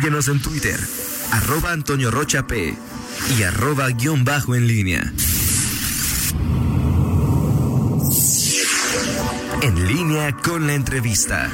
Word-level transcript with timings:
Síguenos 0.00 0.28
en 0.28 0.40
Twitter, 0.40 0.80
arroba 1.30 1.72
Antonio 1.72 2.10
Rocha 2.10 2.46
P 2.46 2.74
y 3.38 3.42
arroba 3.42 3.90
guion 3.90 4.24
bajo 4.24 4.54
en 4.54 4.66
línea. 4.66 5.12
En 9.60 9.86
línea 9.86 10.34
con 10.38 10.66
la 10.66 10.72
entrevista. 10.72 11.50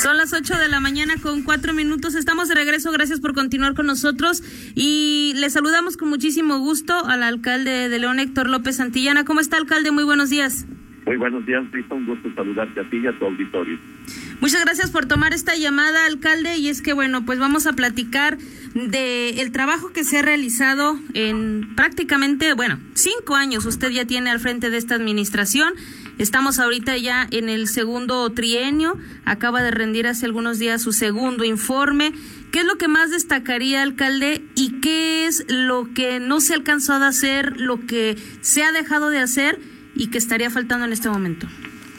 Son 0.00 0.16
las 0.16 0.32
8 0.32 0.56
de 0.56 0.68
la 0.68 0.78
mañana 0.78 1.14
con 1.20 1.42
cuatro 1.42 1.72
minutos. 1.72 2.14
Estamos 2.14 2.48
de 2.48 2.54
regreso. 2.54 2.92
Gracias 2.92 3.18
por 3.18 3.34
continuar 3.34 3.74
con 3.74 3.86
nosotros. 3.86 4.44
Y 4.76 5.32
le 5.34 5.50
saludamos 5.50 5.96
con 5.96 6.08
muchísimo 6.08 6.60
gusto 6.60 7.04
al 7.04 7.24
alcalde 7.24 7.88
de 7.88 7.98
León, 7.98 8.20
Héctor 8.20 8.48
López 8.48 8.76
Santillana. 8.76 9.24
¿Cómo 9.24 9.40
está, 9.40 9.56
alcalde? 9.56 9.90
Muy 9.90 10.04
buenos 10.04 10.30
días. 10.30 10.66
Muy 11.06 11.16
buenos 11.16 11.44
días, 11.46 11.64
Rita. 11.72 11.94
Un 11.94 12.06
gusto 12.06 12.30
saludarte 12.34 12.80
a 12.80 12.88
ti 12.88 12.98
y 12.98 13.06
a 13.06 13.18
tu 13.18 13.24
auditorio. 13.24 13.78
Muchas 14.40 14.64
gracias 14.64 14.90
por 14.90 15.06
tomar 15.06 15.34
esta 15.34 15.56
llamada, 15.56 16.06
alcalde. 16.06 16.56
Y 16.56 16.68
es 16.68 16.82
que, 16.82 16.92
bueno, 16.92 17.24
pues 17.24 17.38
vamos 17.38 17.66
a 17.66 17.72
platicar 17.72 18.38
de 18.74 19.40
el 19.40 19.50
trabajo 19.52 19.92
que 19.92 20.04
se 20.04 20.18
ha 20.18 20.22
realizado 20.22 20.98
en 21.14 21.74
prácticamente, 21.74 22.52
bueno, 22.54 22.78
cinco 22.94 23.34
años. 23.34 23.66
Usted 23.66 23.90
ya 23.90 24.04
tiene 24.04 24.30
al 24.30 24.40
frente 24.40 24.70
de 24.70 24.76
esta 24.76 24.94
administración. 24.94 25.74
Estamos 26.18 26.58
ahorita 26.58 26.96
ya 26.98 27.26
en 27.30 27.48
el 27.48 27.66
segundo 27.66 28.30
trienio. 28.30 28.98
Acaba 29.24 29.62
de 29.62 29.70
rendir 29.70 30.06
hace 30.06 30.26
algunos 30.26 30.58
días 30.58 30.82
su 30.82 30.92
segundo 30.92 31.44
informe. 31.44 32.12
¿Qué 32.52 32.60
es 32.60 32.66
lo 32.66 32.76
que 32.76 32.88
más 32.88 33.10
destacaría, 33.10 33.82
alcalde? 33.82 34.42
¿Y 34.54 34.80
qué 34.80 35.26
es 35.26 35.44
lo 35.48 35.88
que 35.94 36.20
no 36.20 36.40
se 36.40 36.52
ha 36.52 36.56
alcanzado 36.56 37.04
a 37.04 37.08
hacer, 37.08 37.60
lo 37.60 37.86
que 37.86 38.16
se 38.42 38.62
ha 38.64 38.72
dejado 38.72 39.08
de 39.08 39.18
hacer 39.18 39.58
y 39.94 40.08
que 40.08 40.18
estaría 40.18 40.50
faltando 40.50 40.86
en 40.86 40.92
este 40.92 41.08
momento? 41.08 41.46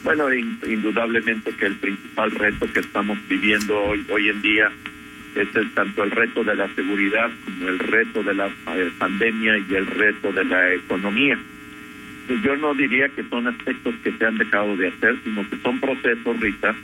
Bueno, 0.04 0.34
indudablemente 0.34 1.52
que 1.52 1.68
el 1.68 1.76
principal 1.76 2.32
reto 2.32 2.72
que 2.74 2.80
estamos 2.80 3.18
viviendo 3.30 3.80
hoy, 3.80 4.04
hoy 4.10 4.30
en 4.30 4.42
día 4.42 4.72
es 5.36 5.48
tanto 5.74 6.04
el 6.04 6.12
reto 6.12 6.44
de 6.44 6.56
la 6.56 6.68
seguridad 6.76 7.30
como 7.46 7.70
el 7.70 7.80
reto 7.80 8.24
de 8.24 8.34
la 8.34 8.48
eh, 8.48 8.92
pandemia 8.98 9.58
y 9.60 9.76
el 9.76 9.88
reto 9.88 10.32
de 10.34 10.44
la 10.44 10.74
economía. 10.74 11.38
Yo 12.44 12.56
no 12.56 12.74
diría 12.74 13.10
que 13.10 13.24
son 13.30 13.48
aspectos 13.48 13.96
que 14.04 14.12
se 14.12 14.26
han 14.26 14.38
dejado 14.38 14.76
de 14.78 14.88
hacer, 14.88 15.18
sino 15.24 15.48
que 15.50 15.58
son 15.58 15.80
procesos, 15.80 16.40
Rita, 16.40 16.76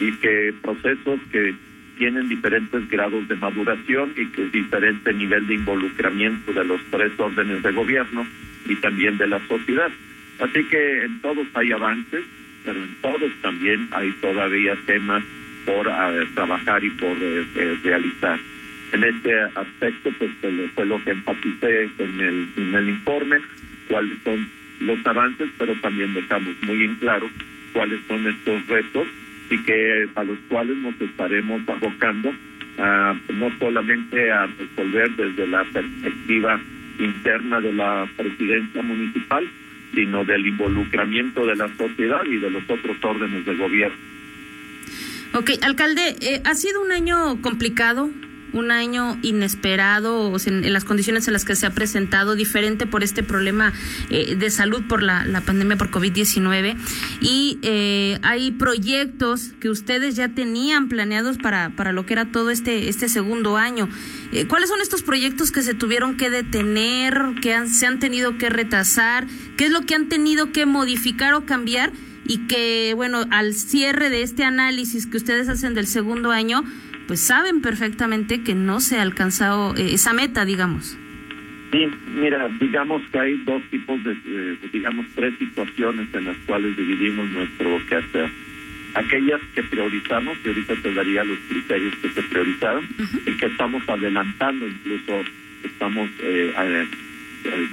y 0.00 0.12
que 0.12 0.54
procesos 0.62 1.20
que 1.30 1.54
tienen 1.98 2.28
diferentes 2.28 2.88
grados 2.88 3.26
de 3.28 3.36
maduración 3.36 4.12
y 4.16 4.26
que 4.26 4.44
es 4.44 4.52
diferente 4.52 5.12
nivel 5.12 5.46
de 5.46 5.54
involucramiento 5.54 6.52
de 6.52 6.64
los 6.64 6.80
tres 6.90 7.12
órdenes 7.18 7.62
de 7.62 7.72
gobierno 7.72 8.26
y 8.66 8.76
también 8.76 9.16
de 9.18 9.26
la 9.26 9.46
sociedad. 9.48 9.90
Así 10.38 10.64
que 10.64 11.04
en 11.04 11.20
todos 11.20 11.46
hay 11.54 11.72
avances, 11.72 12.24
pero 12.64 12.82
en 12.82 12.94
todos 13.00 13.32
también 13.42 13.88
hay 13.92 14.10
todavía 14.20 14.76
temas 14.86 15.22
por 15.64 15.86
eh, 15.88 16.26
trabajar 16.34 16.84
y 16.84 16.90
por 16.90 17.16
eh, 17.20 17.44
eh, 17.54 17.78
realizar. 17.82 18.38
En 18.92 19.02
este 19.02 19.34
aspecto, 19.54 20.10
pues 20.18 20.30
fue 20.74 20.86
lo 20.86 21.02
que 21.02 21.10
enfaticé 21.10 21.90
en 21.98 22.20
el, 22.20 22.48
en 22.56 22.74
el 22.74 22.88
informe, 22.88 23.38
cuáles 23.88 24.16
son 24.22 24.48
los 24.80 25.04
avances, 25.06 25.48
pero 25.58 25.74
también 25.80 26.14
dejamos 26.14 26.54
muy 26.62 26.84
en 26.84 26.94
claro 26.96 27.28
cuáles 27.72 28.00
son 28.06 28.26
estos 28.26 28.66
retos 28.68 29.08
y 29.50 29.58
que 29.58 30.08
a 30.14 30.22
los 30.22 30.38
cuales 30.48 30.76
nos 30.76 31.00
estaremos 31.00 31.62
abocando 31.68 32.32
no 32.78 33.50
solamente 33.58 34.30
a 34.30 34.46
resolver 34.46 35.10
desde 35.16 35.46
la 35.46 35.64
perspectiva 35.64 36.60
interna 36.98 37.60
de 37.60 37.72
la 37.72 38.06
presidencia 38.16 38.82
municipal, 38.82 39.48
sino 39.94 40.24
del 40.24 40.46
involucramiento 40.46 41.46
de 41.46 41.56
la 41.56 41.68
sociedad 41.76 42.24
y 42.24 42.36
de 42.36 42.50
los 42.50 42.62
otros 42.68 42.96
órdenes 43.02 43.44
de 43.44 43.54
gobierno. 43.54 43.96
Ok, 45.34 45.50
alcalde, 45.62 46.16
eh, 46.20 46.40
ha 46.44 46.54
sido 46.54 46.82
un 46.82 46.92
año 46.92 47.40
complicado, 47.42 48.10
un 48.56 48.70
año 48.70 49.18
inesperado 49.22 50.34
en, 50.46 50.72
las 50.72 50.84
condiciones 50.84 51.26
en 51.26 51.32
las 51.32 51.44
que 51.44 51.54
se 51.54 51.66
ha 51.66 51.70
presentado, 51.70 52.34
diferente 52.34 52.86
por 52.86 53.04
este 53.04 53.22
problema 53.22 53.72
eh, 54.10 54.34
de 54.34 54.50
salud 54.50 54.82
por 54.88 55.02
la, 55.02 55.24
pandemia 55.44 55.76
por 55.76 55.90
COVID-19. 55.90 56.76
Y 57.20 57.58
eh, 57.62 58.18
hay 58.22 58.52
proyectos 58.52 59.52
que 59.60 59.68
ustedes 59.68 60.16
ya 60.16 60.30
tenían 60.30 60.88
planeados 60.88 61.38
para, 61.38 61.70
para 61.76 61.92
lo 61.92 62.06
que 62.06 62.14
era 62.14 62.32
todo 62.32 62.50
este, 62.50 62.88
este 62.88 63.08
segundo 63.08 63.56
año. 63.56 63.88
Eh, 64.32 64.46
¿Cuáles 64.46 64.68
son 64.68 64.80
estos 64.80 65.02
proyectos 65.02 65.52
que 65.52 65.62
se 65.62 65.74
tuvieron 65.74 66.16
que 66.16 66.30
detener, 66.30 67.34
que 67.42 67.68
se 67.68 67.86
han 67.86 67.98
tenido 67.98 68.38
que 68.38 68.48
retrasar? 68.48 69.26
¿Qué 69.56 69.66
es 69.66 69.70
lo 69.70 69.82
que 69.82 69.94
han 69.94 70.08
tenido 70.08 70.52
que 70.52 70.66
modificar 70.66 71.34
o 71.34 71.46
cambiar? 71.46 71.92
Y 72.28 72.46
que, 72.46 72.92
bueno, 72.94 73.24
al 73.30 73.54
cierre 73.54 74.10
de 74.10 74.22
este 74.22 74.44
análisis 74.44 75.06
que 75.06 75.16
ustedes 75.16 75.48
hacen 75.48 75.74
del 75.74 75.86
segundo 75.86 76.30
año, 76.30 76.64
pues 77.06 77.20
saben 77.20 77.60
perfectamente 77.60 78.42
que 78.42 78.54
no 78.54 78.80
se 78.80 78.98
ha 78.98 79.02
alcanzado 79.02 79.76
eh, 79.76 79.94
esa 79.94 80.12
meta, 80.12 80.44
digamos. 80.44 80.96
Sí, 81.72 81.86
mira, 82.14 82.48
digamos 82.60 83.02
que 83.10 83.18
hay 83.18 83.36
dos 83.44 83.62
tipos 83.70 84.02
de, 84.04 84.12
eh, 84.12 84.56
digamos, 84.72 85.06
tres 85.14 85.34
situaciones 85.38 86.08
en 86.14 86.24
las 86.24 86.36
cuales 86.46 86.76
dividimos 86.76 87.28
nuestro 87.30 87.78
quehacer. 87.86 88.30
Aquellas 88.94 89.40
que 89.54 89.62
priorizamos, 89.64 90.38
y 90.44 90.48
ahorita 90.48 90.74
te 90.82 90.94
daría 90.94 91.22
los 91.22 91.38
criterios 91.48 91.94
que 91.96 92.08
se 92.10 92.22
priorizaron, 92.22 92.86
y 93.26 93.30
que 93.32 93.46
estamos 93.46 93.82
adelantando, 93.88 94.66
incluso 94.66 95.22
estamos 95.64 96.08
eh, 96.20 96.86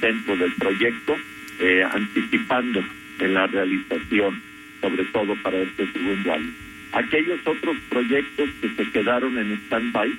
dentro 0.02 0.36
del 0.36 0.52
proyecto, 0.54 1.16
eh, 1.60 1.84
anticipando 1.84 2.84
en 3.20 3.34
la 3.34 3.48
realización, 3.48 4.42
sobre 4.82 5.04
todo 5.06 5.36
para 5.44 5.58
este 5.58 5.88
segundo 5.92 6.34
año. 6.34 6.52
Aquellos 6.94 7.40
otros 7.46 7.78
proyectos 7.90 8.50
que 8.62 8.70
se 8.70 8.92
quedaron 8.92 9.38
en 9.38 9.54
stand-by 9.66 10.14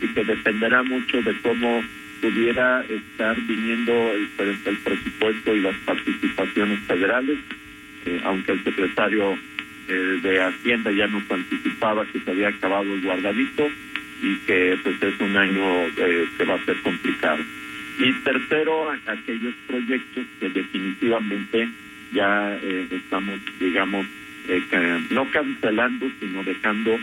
y 0.00 0.06
que 0.08 0.24
dependerá 0.24 0.82
mucho 0.82 1.20
de 1.22 1.34
cómo 1.42 1.82
pudiera 2.20 2.82
estar 2.84 3.36
viniendo 3.42 3.92
el, 3.92 4.28
el 4.64 4.76
presupuesto 4.78 5.54
y 5.54 5.60
las 5.60 5.76
participaciones 5.84 6.80
federales, 6.80 7.38
eh, 8.06 8.20
aunque 8.24 8.52
el 8.52 8.64
secretario 8.64 9.36
eh, 9.88 10.20
de 10.22 10.40
Hacienda 10.40 10.90
ya 10.90 11.06
nos 11.06 11.30
anticipaba 11.30 12.06
que 12.06 12.20
se 12.20 12.30
había 12.30 12.48
acabado 12.48 12.94
el 12.94 13.02
guardadito 13.02 13.68
y 14.22 14.36
que 14.46 14.78
pues 14.82 15.02
es 15.02 15.20
un 15.20 15.36
año 15.36 15.86
eh, 15.98 16.26
que 16.38 16.44
va 16.44 16.54
a 16.54 16.64
ser 16.64 16.76
complicado. 16.80 17.42
Y 17.98 18.12
tercero, 18.24 18.90
aquellos 19.06 19.54
proyectos 19.66 20.24
que 20.40 20.48
definitivamente 20.48 21.68
ya 22.14 22.56
eh, 22.62 22.86
estamos, 22.90 23.38
digamos, 23.60 24.06
no 25.10 25.30
cancelando, 25.30 26.06
sino 26.20 26.42
dejando 26.44 26.98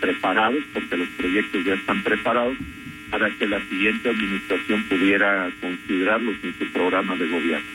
preparados, 0.00 0.62
porque 0.72 0.96
los 0.96 1.08
proyectos 1.10 1.64
ya 1.64 1.74
están 1.74 2.02
preparados 2.02 2.56
para 3.10 3.30
que 3.30 3.46
la 3.46 3.60
siguiente 3.66 4.10
administración 4.10 4.82
pudiera 4.84 5.50
considerarlos 5.60 6.36
en 6.42 6.54
su 6.58 6.72
programa 6.72 7.16
de 7.16 7.28
gobierno. 7.28 7.66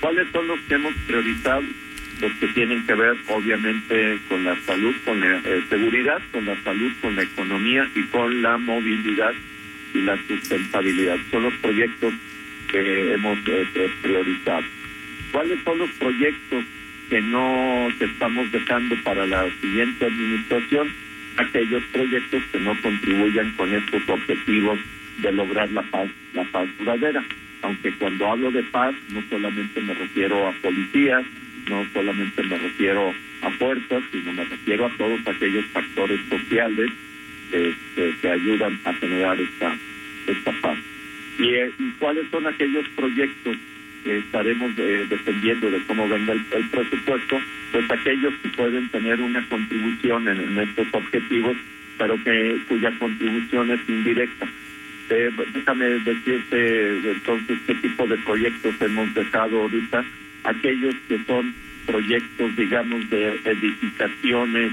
¿Cuáles 0.00 0.28
son 0.32 0.48
los 0.48 0.60
que 0.60 0.74
hemos 0.74 0.94
priorizado? 1.06 1.62
los 2.20 2.32
que 2.34 2.48
tienen 2.48 2.84
que 2.86 2.94
ver 2.94 3.16
obviamente 3.28 4.18
con 4.28 4.44
la 4.44 4.56
salud, 4.66 4.94
con 5.04 5.20
la 5.20 5.38
eh, 5.38 5.62
seguridad, 5.68 6.20
con 6.32 6.44
la 6.44 6.60
salud, 6.62 6.92
con 7.00 7.16
la 7.16 7.22
economía 7.22 7.88
y 7.94 8.02
con 8.04 8.42
la 8.42 8.58
movilidad 8.58 9.32
y 9.94 10.02
la 10.02 10.18
sustentabilidad. 10.28 11.16
Son 11.30 11.44
los 11.44 11.54
proyectos 11.54 12.12
que 12.70 13.14
hemos 13.14 13.38
eh, 13.46 13.66
eh, 13.74 13.90
priorizado. 14.02 14.64
¿Cuáles 15.32 15.62
son 15.64 15.78
los 15.78 15.90
proyectos 15.92 16.64
que 17.08 17.20
no 17.20 17.88
estamos 18.00 18.50
dejando 18.50 18.96
para 19.02 19.26
la 19.26 19.48
siguiente 19.60 20.06
administración? 20.06 20.88
Aquellos 21.36 21.82
proyectos 21.92 22.42
que 22.50 22.60
no 22.60 22.80
contribuyan 22.82 23.52
con 23.52 23.72
estos 23.72 24.08
objetivos 24.08 24.78
de 25.22 25.32
lograr 25.32 25.70
la 25.70 25.82
paz, 25.82 26.08
la 26.34 26.44
paz 26.44 26.68
duradera. 26.78 27.24
Aunque 27.62 27.92
cuando 27.92 28.26
hablo 28.26 28.50
de 28.50 28.62
paz 28.64 28.94
no 29.12 29.22
solamente 29.28 29.80
me 29.80 29.94
refiero 29.94 30.48
a 30.48 30.52
policías, 30.52 31.24
no 31.68 31.86
solamente 31.92 32.42
me 32.42 32.58
refiero 32.58 33.14
a 33.42 33.50
fuerzas, 33.52 34.02
sino 34.10 34.32
me 34.32 34.44
refiero 34.44 34.86
a 34.86 34.90
todos 34.96 35.20
aquellos 35.26 35.64
factores 35.66 36.20
sociales 36.28 36.90
que, 37.50 38.28
ayudan 38.28 38.78
a 38.84 38.92
generar 38.94 39.40
esta, 39.40 39.76
esta 40.26 40.52
paz. 40.60 40.78
Eh, 41.38 41.70
¿Y, 41.78 41.90
cuáles 41.98 42.28
son 42.30 42.46
aquellos 42.46 42.88
proyectos 42.90 43.56
estaremos 44.04 44.72
eh, 44.78 45.06
dependiendo 45.08 45.70
de 45.70 45.82
cómo 45.86 46.08
venga 46.08 46.32
el, 46.32 46.68
presupuesto? 46.70 47.38
Pues 47.72 47.90
aquellos 47.90 48.34
que 48.42 48.48
pueden 48.50 48.88
tener 48.88 49.20
una 49.20 49.46
contribución 49.48 50.28
en, 50.28 50.58
estos 50.58 50.86
objetivos, 50.92 51.56
pero 51.98 52.18
cuya 52.68 52.90
contribución 52.98 53.70
es 53.70 53.80
indirecta. 53.88 54.48
Eh, 55.10 55.30
déjame 55.52 55.86
decirte 55.86 57.10
entonces 57.10 57.58
qué 57.66 57.74
tipo 57.74 58.06
de 58.06 58.16
proyectos 58.18 58.74
hemos 58.80 59.12
dejado 59.14 59.62
ahorita 59.62 60.04
aquellos 60.44 60.94
que 61.08 61.18
son 61.26 61.52
proyectos, 61.86 62.56
digamos, 62.56 63.08
de 63.10 63.40
edificaciones 63.44 64.72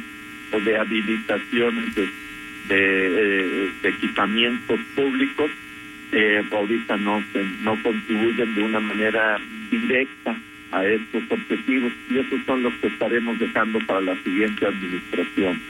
o 0.51 0.59
de 0.59 0.77
habilitaciones 0.77 1.95
de, 1.95 2.09
eh, 2.69 3.71
equipamientos 3.83 4.79
públicos, 4.95 5.49
eh, 6.11 6.43
ahorita 6.51 6.97
no, 6.97 7.23
no 7.63 7.83
contribuyen 7.83 8.55
de 8.55 8.63
una 8.63 8.79
manera 8.79 9.37
directa 9.69 10.35
a 10.71 10.85
estos 10.85 11.23
objetivos 11.29 11.91
y 12.09 12.17
esos 12.17 12.39
son 12.45 12.63
los 12.63 12.73
que 12.75 12.87
estaremos 12.87 13.39
dejando 13.39 13.79
para 13.85 14.01
la 14.01 14.15
siguiente 14.23 14.65
administración. 14.65 15.61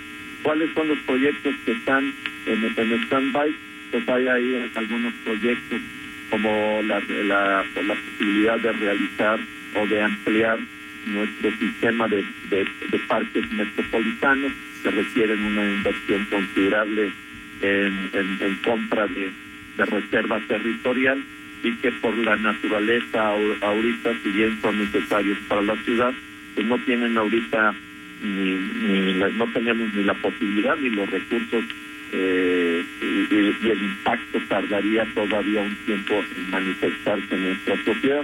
¿Cuáles 0.44 0.74
son 0.74 0.88
los 0.88 1.00
proyectos 1.00 1.56
que 1.66 1.72
están 1.72 2.14
en, 2.46 2.64
en 2.64 3.04
stand-by? 3.04 3.56
Pues 3.92 4.10
hay 4.10 4.28
ahí 4.28 4.72
algunos 4.76 5.14
proyectos 5.24 5.82
como 6.30 6.82
la, 6.84 7.00
la, 7.00 7.64
posibilidad 7.74 8.60
de 8.60 8.72
realizar 8.74 9.40
o 9.76 9.88
de 9.88 10.02
ampliar 10.02 10.60
nuestro 11.06 11.52
sistema 11.58 12.08
de, 12.08 12.24
de, 12.50 13.00
parques 13.08 13.50
metropolitanos 13.52 14.52
que 14.84 14.92
requieren 14.92 15.42
una 15.42 15.66
inversión 15.66 16.26
considerable 16.26 17.12
en, 17.62 18.10
en, 18.14 18.56
compra 18.64 19.08
de, 19.08 19.32
de 19.78 19.86
reserva 19.86 20.40
territorial 20.48 21.24
y 21.64 21.72
que 21.78 21.92
por 21.92 22.18
la 22.18 22.36
naturaleza 22.36 23.36
ahorita, 23.62 24.14
si 24.24 24.30
bien 24.30 24.58
son 24.62 24.80
necesarios 24.80 25.38
para 25.48 25.62
la 25.62 25.76
ciudad, 25.84 26.14
pues 26.56 26.68
no 26.68 26.78
tienen 26.80 27.18
ahorita 27.18 27.74
ni, 28.24 28.56
ni 28.56 29.14
no 29.14 29.48
tenemos 29.54 29.94
ni 29.94 30.04
la 30.04 30.14
posibilidad 30.16 30.76
ni 30.78 30.90
los 30.90 31.10
recursos 31.10 31.64
eh, 32.14 32.84
y, 33.02 33.36
y, 33.36 33.70
el 33.70 33.84
impacto 33.84 34.40
tardaría 34.48 35.06
todavía 35.14 35.62
un 35.62 35.76
tiempo 35.86 36.24
en 36.36 36.50
manifestarse 36.50 37.36
en 37.36 37.44
nuestra 37.44 37.84
sociedad. 37.84 38.24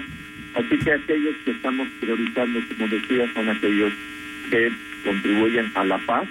Así 0.56 0.78
que 0.78 0.94
aquellos 0.94 1.36
que 1.44 1.52
estamos 1.52 1.88
priorizando, 2.00 2.60
como 2.70 2.88
decía, 2.88 3.34
son 3.34 3.50
aquellos 3.50 3.92
que 4.50 4.72
contribuyen 5.04 5.72
a 5.76 5.84
la 5.84 5.98
paz 5.98 6.28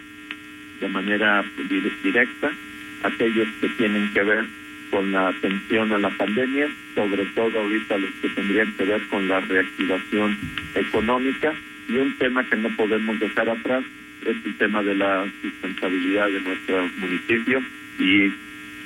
de 0.80 0.88
manera 0.88 1.44
directa, 2.02 2.52
aquellos 3.02 3.48
que 3.60 3.68
tienen 3.68 4.10
que 4.12 4.22
ver 4.22 4.44
con 4.92 5.10
la 5.10 5.28
atención 5.28 5.90
a 5.92 5.98
la 5.98 6.10
pandemia, 6.10 6.68
sobre 6.94 7.24
todo 7.34 7.58
ahorita 7.58 7.96
los 7.96 8.10
que 8.20 8.28
tendrían 8.28 8.72
que 8.74 8.84
ver 8.84 9.02
con 9.08 9.26
la 9.26 9.40
reactivación 9.40 10.38
económica. 10.74 11.54
Y 11.88 11.96
un 11.96 12.12
tema 12.18 12.48
que 12.48 12.56
no 12.56 12.68
podemos 12.76 13.18
dejar 13.18 13.48
atrás 13.48 13.82
es 14.26 14.36
el 14.44 14.56
tema 14.58 14.82
de 14.82 14.94
la 14.94 15.26
sustentabilidad 15.40 16.28
de 16.28 16.40
nuestro 16.42 16.88
municipio 16.98 17.62
y, 17.98 18.32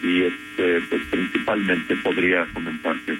y 0.06 0.22
este, 0.22 0.80
pues 0.88 1.02
principalmente 1.10 1.96
podría 1.96 2.46
comentarse 2.54 3.18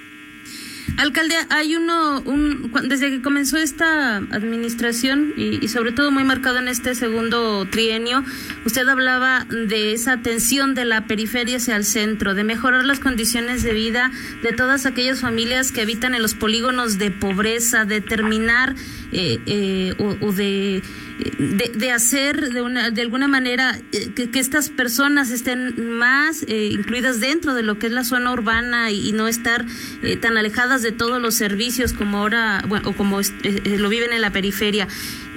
Alcalde, 0.99 1.35
hay 1.51 1.77
uno, 1.77 2.21
un, 2.23 2.73
desde 2.89 3.11
que 3.11 3.21
comenzó 3.21 3.59
esta 3.59 4.17
administración 4.17 5.35
y, 5.37 5.67
sobre 5.69 5.93
todo 5.93 6.11
muy 6.11 6.25
marcado 6.25 6.59
en 6.59 6.69
este 6.69 6.95
segundo 6.95 7.67
trienio, 7.71 8.25
usted 8.65 8.89
hablaba 8.89 9.45
de 9.51 9.93
esa 9.93 10.13
atención 10.13 10.75
de 10.75 10.85
la 10.85 11.07
periferia 11.07 11.59
hacia 11.59 11.77
el 11.77 11.85
centro, 11.85 12.35
de 12.35 12.45
mejorar 12.45 12.85
las 12.85 12.99
condiciones 12.99 13.63
de 13.63 13.73
vida 13.73 14.11
de 14.43 14.53
todas 14.53 14.87
aquellas 14.87 15.21
familias 15.21 15.73
que 15.73 15.83
habitan 15.83 16.15
en 16.15 16.23
los 16.23 16.35
polígonos 16.35 16.99
de 16.99 17.11
pobreza, 17.11 17.85
de 17.85 18.01
terminar 18.01 18.75
eh, 19.13 19.39
eh, 19.47 19.95
o 19.99 20.33
de 20.33 20.83
de, 21.19 21.73
de, 21.75 21.91
hacer 21.93 22.53
de, 22.53 22.63
una, 22.63 22.91
de 22.91 23.01
alguna 23.01 23.29
manera 23.29 23.79
eh, 23.93 24.13
que, 24.15 24.39
estas 24.39 24.69
personas 24.69 25.31
estén 25.31 25.97
más 25.97 26.45
eh, 26.47 26.69
incluidas 26.73 27.21
dentro 27.21 27.55
de 27.55 27.63
lo 27.63 27.79
que 27.79 27.87
es 27.87 27.93
la 27.93 28.05
zona 28.05 28.33
urbana 28.33 28.91
y, 28.91 29.13
no 29.13 29.29
estar 29.29 29.65
eh, 30.03 30.17
tan 30.17 30.37
alejadas 30.37 30.83
de 30.83 30.93
todos 30.93 31.21
los 31.23 31.35
servicios 31.35 31.93
como 31.95 32.19
ahora, 32.19 32.63
o 32.85 32.93
como 32.93 33.21
lo 33.65 33.89
viven 33.89 34.13
en 34.13 34.21
la 34.21 34.31
periferia. 34.31 34.89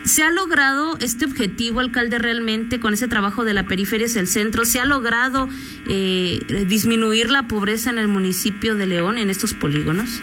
¿Se 0.04 0.24
ha 0.24 0.32
logrado 0.32 0.98
este 1.00 1.26
objetivo, 1.26 1.80
alcalde, 1.80 2.18
realmente 2.20 2.80
con 2.80 2.94
ese 2.94 3.08
trabajo 3.08 3.44
de 3.44 3.54
la 3.54 3.64
periferia 3.64 4.06
hacia 4.06 4.22
el 4.22 4.28
centro? 4.28 4.66
¿Se 4.66 4.80
ha 4.80 4.86
logrado 4.86 5.50
eh, 5.88 6.66
disminuir 6.68 7.30
la 7.30 7.44
pobreza 7.48 7.90
en 7.90 7.98
el 7.98 8.08
municipio 8.08 8.76
de 8.76 8.88
León, 8.88 9.18
en 9.18 9.30
estos 9.30 9.54
polígonos? 9.54 10.22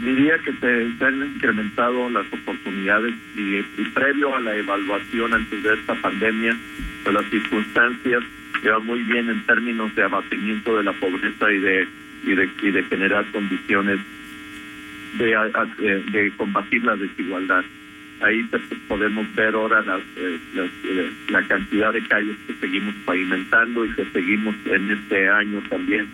diría 0.00 0.38
que 0.38 0.52
se, 0.52 1.04
han 1.04 1.22
incrementado 1.34 2.08
las 2.10 2.26
oportunidades 2.32 3.14
y, 3.36 3.62
previo 3.94 4.34
a 4.36 4.40
la 4.40 4.56
evaluación 4.56 5.34
antes 5.34 5.62
de 5.62 5.74
esta 5.74 5.94
pandemia, 5.94 6.56
de 7.04 7.12
las 7.12 7.24
circunstancias 7.30 8.22
lleva 8.62 8.78
muy 8.80 9.02
bien 9.04 9.28
en 9.30 9.44
términos 9.46 9.94
de 9.94 10.02
abatimiento 10.02 10.76
de 10.76 10.84
la 10.84 10.92
pobreza 10.92 11.52
y 11.52 11.58
de, 11.58 11.88
y 12.24 12.34
de, 12.34 12.50
y 12.62 12.70
de 12.70 12.82
generar 12.84 13.24
condiciones 13.30 14.00
de, 15.16 16.04
de 16.12 16.32
combatir 16.36 16.84
la 16.84 16.96
desigualdad. 16.96 17.64
Ahí 18.20 18.44
podemos 18.88 19.32
ver 19.36 19.54
ahora 19.54 19.84
eh, 20.16 20.38
eh, 20.56 21.10
la 21.30 21.42
cantidad 21.46 21.92
de 21.92 22.02
calles 22.08 22.36
que 22.46 22.54
seguimos 22.54 22.94
pavimentando 23.04 23.84
y 23.84 23.90
que 23.94 24.04
seguimos 24.06 24.56
en 24.66 24.90
este 24.90 25.28
año 25.28 25.62
también 25.68 26.08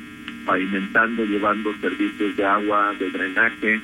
pavimentando, 0.44 1.24
llevando 1.24 1.74
servicios 1.80 2.36
de 2.36 2.44
agua, 2.44 2.94
de 2.98 3.10
drenaje, 3.10 3.80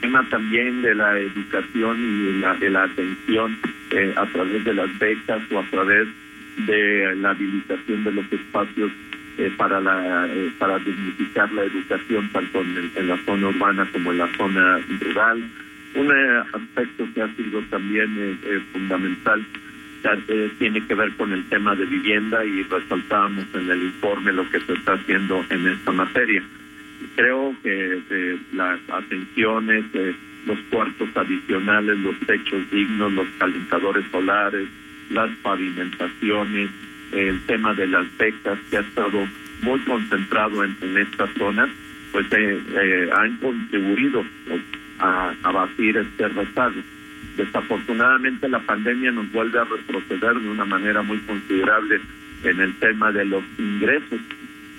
tema 0.00 0.26
también 0.30 0.82
de 0.82 0.96
la 0.96 1.16
educación 1.20 1.98
y 2.00 2.40
la, 2.40 2.54
de 2.54 2.70
la 2.70 2.82
atención 2.84 3.56
eh, 3.92 4.14
a 4.16 4.26
través 4.26 4.64
de 4.64 4.74
las 4.74 4.98
becas 4.98 5.40
o 5.52 5.60
a 5.60 5.64
través 5.70 6.08
de 6.66 7.14
la 7.16 7.30
habilitación 7.30 8.02
de 8.02 8.12
los 8.12 8.32
espacios 8.32 8.90
para 9.56 9.80
la 9.80 10.28
para 10.58 10.78
dignificar 10.80 11.50
la 11.52 11.62
educación 11.62 12.28
tanto 12.30 12.60
en 12.60 13.08
la 13.08 13.16
zona 13.24 13.48
urbana 13.48 13.88
como 13.90 14.12
en 14.12 14.18
la 14.18 14.28
zona 14.36 14.78
rural 15.00 15.42
un 15.94 16.12
aspecto 16.12 17.06
que 17.14 17.22
ha 17.22 17.34
sido 17.34 17.60
también 17.70 18.16
eh, 18.18 18.36
eh, 18.44 18.60
fundamental 18.72 19.44
eh, 20.28 20.50
tiene 20.58 20.86
que 20.86 20.94
ver 20.94 21.10
con 21.16 21.32
el 21.32 21.44
tema 21.48 21.74
de 21.74 21.84
vivienda 21.84 22.44
y 22.44 22.62
resaltábamos 22.62 23.44
en 23.54 23.70
el 23.70 23.82
informe 23.82 24.32
lo 24.32 24.48
que 24.50 24.60
se 24.60 24.72
está 24.72 24.94
haciendo 24.94 25.44
en 25.50 25.66
esta 25.66 25.92
materia. 25.92 26.42
Creo 27.16 27.54
que 27.62 28.38
las 28.52 28.78
atenciones, 28.88 29.84
los 30.46 30.58
cuartos 30.70 31.08
adicionales, 31.14 31.98
los 31.98 32.18
techos 32.20 32.70
dignos, 32.70 33.12
los 33.12 33.26
calentadores 33.38 34.04
solares, 34.10 34.68
las 35.10 35.30
pavimentaciones, 35.42 36.70
el 37.12 37.40
tema 37.42 37.74
de 37.74 37.86
las 37.86 38.06
becas 38.16 38.58
que 38.70 38.78
ha 38.78 38.80
estado 38.80 39.26
muy 39.62 39.80
concentrado 39.80 40.64
en, 40.64 40.76
en 40.80 40.98
esta 40.98 41.26
zona, 41.34 41.68
pues 42.12 42.26
han 42.32 43.36
contribuido 43.38 44.24
a, 45.00 45.34
a 45.42 45.52
batir 45.52 45.96
este 45.96 46.28
rezago. 46.28 46.80
Desafortunadamente 47.36 48.48
la 48.48 48.60
pandemia 48.60 49.10
nos 49.12 49.30
vuelve 49.32 49.58
a 49.58 49.64
retroceder 49.64 50.34
de 50.38 50.48
una 50.48 50.64
manera 50.64 51.02
muy 51.02 51.18
considerable 51.20 52.00
en 52.44 52.60
el 52.60 52.74
tema 52.76 53.12
de 53.12 53.24
los 53.24 53.42
ingresos 53.58 54.20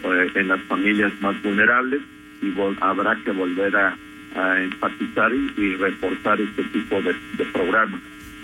eh, 0.03 0.31
en 0.35 0.47
las 0.47 0.61
familias 0.61 1.11
más 1.21 1.41
vulnerables 1.43 2.01
y 2.41 2.53
habrá 2.79 3.15
que 3.23 3.31
volver 3.31 3.75
a, 3.75 3.95
a 4.35 4.61
enfatizar 4.63 5.31
y, 5.33 5.75
reforzar 5.75 6.41
este 6.41 6.63
tipo 6.65 7.01
de, 7.01 7.15
de 7.37 7.45
programas. 7.45 7.99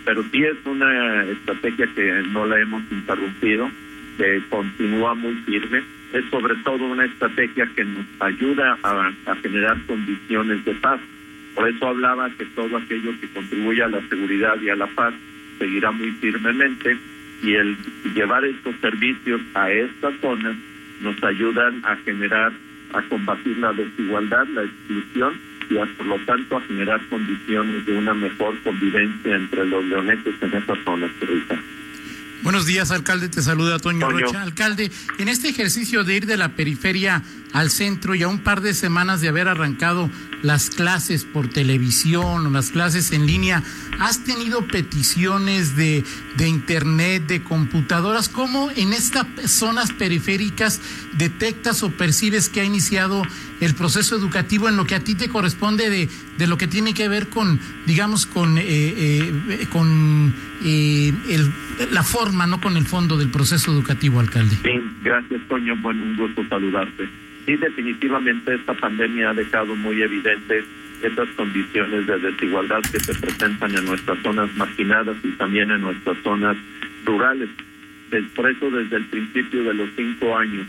Pero 0.06 0.24
sí 0.32 0.44
es 0.44 0.56
una 0.66 1.24
estrategia 1.26 1.88
que 1.96 2.24
no 2.32 2.46
la 2.46 2.60
hemos 2.62 2.84
interrumpido, 2.92 3.70
que 4.18 4.42
continúa 4.50 5.16
muy 5.16 5.34
firme. 5.46 5.84
Es 6.14 6.26
sobre 6.30 6.56
todo 6.64 6.86
una 6.86 7.06
estrategia 7.06 7.70
que 7.76 7.84
nos 7.84 8.06
ayuda 8.20 8.78
a, 8.84 9.12
a 9.26 9.36
generar 9.36 9.78
condiciones 9.86 10.64
de 10.64 10.74
paz 10.76 11.02
por 11.58 11.68
eso 11.68 11.88
hablaba 11.88 12.30
que 12.38 12.46
todo 12.46 12.78
aquello 12.78 13.20
que 13.20 13.28
contribuye 13.30 13.82
a 13.82 13.88
la 13.88 14.08
seguridad 14.10 14.62
y 14.62 14.70
a 14.70 14.76
la 14.76 14.86
paz 14.86 15.12
seguirá 15.58 15.92
muy 15.92 16.12
firmemente 16.12 16.96
y 17.42 17.54
el 17.56 17.76
llevar 18.14 18.46
estos 18.46 18.76
servicios 18.80 19.42
a 19.56 19.72
estas 19.72 20.14
zonas 20.22 20.56
nos 21.02 21.22
ayudan 21.24 21.84
a 21.84 21.96
generar, 21.98 22.52
a 22.94 23.02
combatir 23.02 23.58
la 23.58 23.74
desigualdad, 23.74 24.48
la 24.50 24.66
exclusión 24.66 25.34
y 25.72 25.74
por 25.74 26.06
lo 26.06 26.18
tanto 26.28 26.58
a 26.58 26.62
generar 26.62 27.02
condiciones 27.10 27.88
de 27.88 27.98
una 27.98 28.14
mejor 28.14 28.56
convivencia 28.60 29.36
entre 29.36 29.66
los 29.66 29.84
leoneses 29.84 30.36
en 30.40 30.54
esas 30.54 30.78
zonas, 30.86 31.10
Buenos 32.44 32.68
días, 32.68 32.92
alcalde. 32.92 33.30
Te 33.30 33.42
saluda 33.42 33.80
Toño, 33.80 34.10
Rocha. 34.10 34.44
Alcalde, 34.44 34.92
en 35.18 35.28
este 35.28 35.50
ejercicio 35.50 36.04
de 36.04 36.16
ir 36.16 36.28
de 36.28 36.38
la 36.38 36.50
periferia 36.50 37.24
al 37.54 37.70
centro 37.70 38.16
y 38.16 38.24
a 38.24 38.28
un 38.28 38.40
par 38.40 38.62
de 38.62 38.74
semanas 38.74 39.22
de 39.22 39.30
haber 39.30 39.48
arrancado 39.48 40.10
las 40.44 40.70
clases 40.70 41.26
por 41.26 41.48
televisión 41.48 42.46
o 42.46 42.50
las 42.50 42.70
clases 42.70 43.12
en 43.12 43.26
línea, 43.26 43.64
¿has 44.00 44.24
tenido 44.24 44.68
peticiones 44.68 45.76
de, 45.76 46.04
de 46.36 46.48
internet, 46.48 47.26
de 47.28 47.44
computadoras? 47.44 48.30
¿Cómo 48.30 48.70
en 48.76 48.94
estas 48.94 49.26
zonas 49.46 49.92
periféricas 49.92 50.80
detectas 51.18 51.82
o 51.84 51.92
percibes 51.92 52.50
que 52.50 52.62
ha 52.62 52.66
iniciado 52.66 53.24
el 53.60 53.74
proceso 53.74 54.16
educativo 54.16 54.70
en 54.70 54.78
lo 54.78 54.86
que 54.86 54.94
a 54.94 55.00
ti 55.00 55.16
te 55.16 55.30
corresponde 55.30 55.90
de, 55.90 56.08
de 56.38 56.48
lo 56.48 56.58
que 56.58 56.68
tiene 56.68 56.94
que 56.94 57.08
ver 57.08 57.30
con, 57.30 57.60
digamos, 57.88 58.28
con, 58.28 58.60
eh, 58.60 58.64
eh, 58.68 59.68
con 59.72 60.36
eh, 60.64 61.14
el, 61.30 61.52
la 61.92 62.04
forma, 62.04 62.46
no 62.46 62.62
con 62.62 62.78
el 62.78 62.86
fondo 62.86 63.18
del 63.18 63.32
proceso 63.32 63.72
educativo, 63.72 64.20
alcalde? 64.20 64.56
Sí, 64.64 64.80
gracias, 65.04 65.42
Toño. 65.48 65.76
Bueno, 65.82 66.04
un 66.04 66.16
gusto 66.16 66.48
saludarte 66.48 67.10
sí 67.48 67.56
definitivamente 67.56 68.54
esta 68.54 68.74
pandemia 68.74 69.30
ha 69.30 69.34
dejado 69.34 69.74
muy 69.76 70.02
evidente 70.02 70.66
estas 71.02 71.30
condiciones 71.30 72.06
de 72.06 72.20
desigualdad 72.20 72.82
que 72.92 73.00
se 73.00 73.16
presentan 73.16 73.76
en 73.76 73.86
nuestras 73.86 74.20
zonas 74.22 74.54
marginadas 74.58 75.16
y 75.24 75.30
también 75.32 75.72
en 75.72 75.82
nuestras 75.82 76.18
zonas 76.24 76.58
rurales. 77.06 77.50
Por 78.36 78.72
desde 78.72 78.98
el 78.98 79.06
principio 79.06 79.64
de 79.64 79.74
los 79.74 79.90
cinco 79.96 80.38
años 80.38 80.66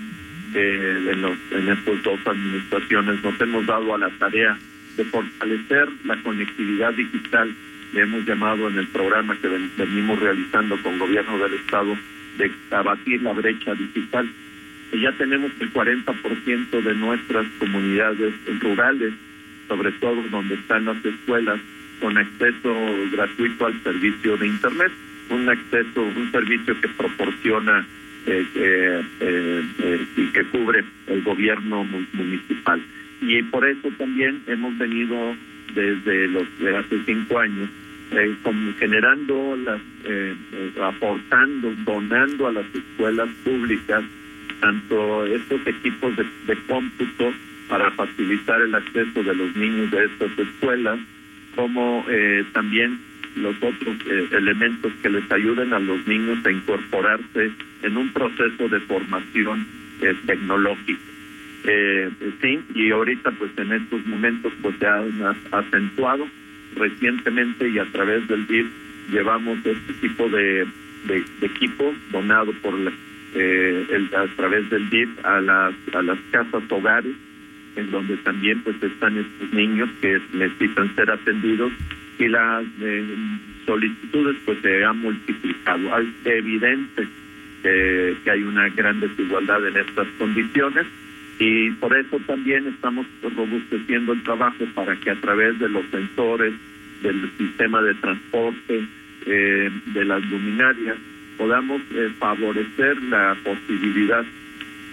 eh, 0.54 1.14
los, 1.16 1.36
en 1.50 1.68
estas 1.68 2.02
dos 2.02 2.20
administraciones 2.24 3.22
nos 3.22 3.40
hemos 3.40 3.66
dado 3.66 3.94
a 3.94 3.98
la 3.98 4.10
tarea 4.10 4.56
de 4.96 5.04
fortalecer 5.04 5.88
la 6.04 6.16
conectividad 6.22 6.92
digital, 6.92 7.52
le 7.92 8.00
hemos 8.02 8.24
llamado 8.24 8.68
en 8.68 8.78
el 8.78 8.86
programa 8.88 9.36
que 9.40 9.48
venimos 9.76 10.18
realizando 10.18 10.80
con 10.82 10.98
gobierno 10.98 11.38
del 11.38 11.54
Estado, 11.54 11.96
de 12.38 12.50
abatir 12.70 13.22
la 13.22 13.32
brecha 13.32 13.74
digital. 13.74 14.28
Y 14.92 15.00
ya 15.00 15.12
tenemos 15.12 15.52
el 15.60 15.72
40% 15.72 16.82
de 16.82 16.94
nuestras 16.94 17.46
comunidades 17.58 18.34
rurales, 18.60 19.12
sobre 19.68 19.92
todo 19.92 20.22
donde 20.30 20.54
están 20.54 20.86
las 20.86 21.04
escuelas, 21.04 21.60
con 22.00 22.16
acceso 22.16 22.74
gratuito 23.12 23.66
al 23.66 23.82
servicio 23.82 24.36
de 24.36 24.46
Internet, 24.46 24.92
un 25.30 25.48
acceso, 25.48 26.02
un 26.02 26.30
servicio 26.32 26.80
que 26.80 26.88
proporciona 26.88 27.84
eh, 28.26 28.46
eh, 28.54 29.02
eh, 29.20 30.06
y 30.16 30.26
que 30.26 30.44
cubre 30.44 30.84
el 31.06 31.22
gobierno 31.22 31.84
municipal. 32.12 32.80
Y 33.22 33.42
por 33.44 33.66
eso 33.66 33.88
también 33.96 34.42
hemos 34.46 34.76
venido 34.76 35.34
desde 35.74 36.28
los 36.28 36.46
de 36.58 36.76
hace 36.76 36.98
cinco 37.06 37.38
años 37.38 37.68
generando 38.78 39.56
las 39.64 39.80
aportando 40.82 41.74
donando 41.84 42.46
a 42.46 42.52
las 42.52 42.64
escuelas 42.74 43.28
públicas 43.44 44.02
tanto 44.60 45.26
estos 45.26 45.66
equipos 45.66 46.16
de, 46.16 46.24
de 46.46 46.56
cómputo 46.66 47.32
para 47.68 47.90
facilitar 47.92 48.60
el 48.62 48.74
acceso 48.74 49.22
de 49.22 49.34
los 49.34 49.54
niños 49.56 49.90
de 49.90 50.04
estas 50.04 50.38
escuelas 50.38 50.98
como 51.54 52.06
también 52.52 52.98
los 53.38 53.56
otros 53.56 53.96
eh, 54.06 54.28
elementos 54.32 54.92
que 55.02 55.10
les 55.10 55.30
ayuden 55.30 55.72
a 55.72 55.78
los 55.78 56.06
niños 56.06 56.44
a 56.44 56.50
incorporarse 56.50 57.50
en 57.82 57.96
un 57.96 58.12
proceso 58.12 58.68
de 58.68 58.80
formación 58.80 59.66
eh, 60.02 60.14
tecnológica. 60.26 61.00
Eh, 61.64 62.10
sí, 62.40 62.60
y 62.74 62.90
ahorita 62.90 63.30
pues 63.32 63.50
en 63.56 63.72
estos 63.72 64.04
momentos 64.06 64.52
pues 64.62 64.76
se 64.78 64.86
ha 64.86 65.04
acentuado 65.52 66.26
recientemente 66.76 67.68
y 67.68 67.78
a 67.78 67.84
través 67.86 68.26
del 68.28 68.46
DIF 68.46 68.66
llevamos 69.10 69.58
este 69.64 69.92
tipo 69.94 70.28
de, 70.28 70.66
de, 71.06 71.24
equipo 71.42 71.94
donado 72.12 72.52
por 72.62 72.74
el, 73.34 74.10
a 74.14 74.26
través 74.36 74.68
del 74.70 74.88
DIF 74.90 75.08
a 75.24 75.40
las, 75.40 75.74
a 75.92 76.02
las 76.02 76.18
casas 76.30 76.62
hogares 76.70 77.14
en 77.78 77.90
donde 77.90 78.16
también 78.18 78.60
pues 78.62 78.82
están 78.82 79.16
estos 79.16 79.52
niños 79.52 79.88
que 80.00 80.20
necesitan 80.32 80.94
ser 80.96 81.10
atendidos 81.10 81.72
y 82.18 82.26
las 82.26 82.64
eh, 82.80 83.04
solicitudes 83.64 84.36
pues 84.44 84.58
se 84.62 84.84
han 84.84 84.98
multiplicado. 84.98 85.98
Es 85.98 86.08
evidente 86.24 87.06
que, 87.62 88.16
hay 88.30 88.42
una 88.42 88.68
gran 88.70 89.00
desigualdad 89.00 89.66
en 89.66 89.76
estas 89.76 90.08
condiciones 90.18 90.86
y 91.38 91.70
por 91.72 91.96
eso 91.96 92.18
también 92.26 92.66
estamos 92.66 93.06
robusteciendo 93.22 94.12
el 94.12 94.22
trabajo 94.24 94.64
para 94.74 94.96
que 94.96 95.10
a 95.10 95.20
través 95.20 95.58
de 95.60 95.68
los 95.68 95.84
sensores, 95.90 96.52
del 97.02 97.30
sistema 97.38 97.80
de 97.80 97.94
transporte, 97.94 98.84
eh, 99.26 99.70
de 99.94 100.04
las 100.04 100.24
luminarias, 100.28 100.96
podamos 101.38 101.80
eh, 101.92 102.10
favorecer 102.18 103.02
la 103.04 103.36
posibilidad 103.42 104.24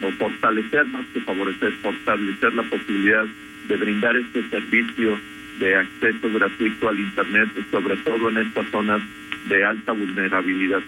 o 0.01 0.11
fortalecer 0.11 0.85
más 0.85 1.05
que 1.13 1.21
favorecer, 1.21 1.73
fortalecer 1.81 2.53
la 2.53 2.63
posibilidad 2.63 3.25
de 3.67 3.75
brindar 3.77 4.15
este 4.15 4.47
servicio 4.49 5.19
de 5.59 5.75
acceso 5.75 6.29
gratuito 6.31 6.89
al 6.89 6.99
Internet, 6.99 7.49
sobre 7.71 7.97
todo 7.97 8.29
en 8.29 8.37
estas 8.37 8.69
zonas 8.69 9.01
de 9.49 9.63
alta 9.63 9.91
vulnerabilidad. 9.91 10.81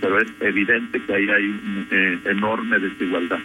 Pero 0.00 0.20
es 0.20 0.28
evidente 0.40 1.00
que 1.00 1.14
ahí 1.14 1.28
hay 1.28 1.60
eh, 1.90 2.18
enorme 2.26 2.78
desigualdad. 2.78 3.38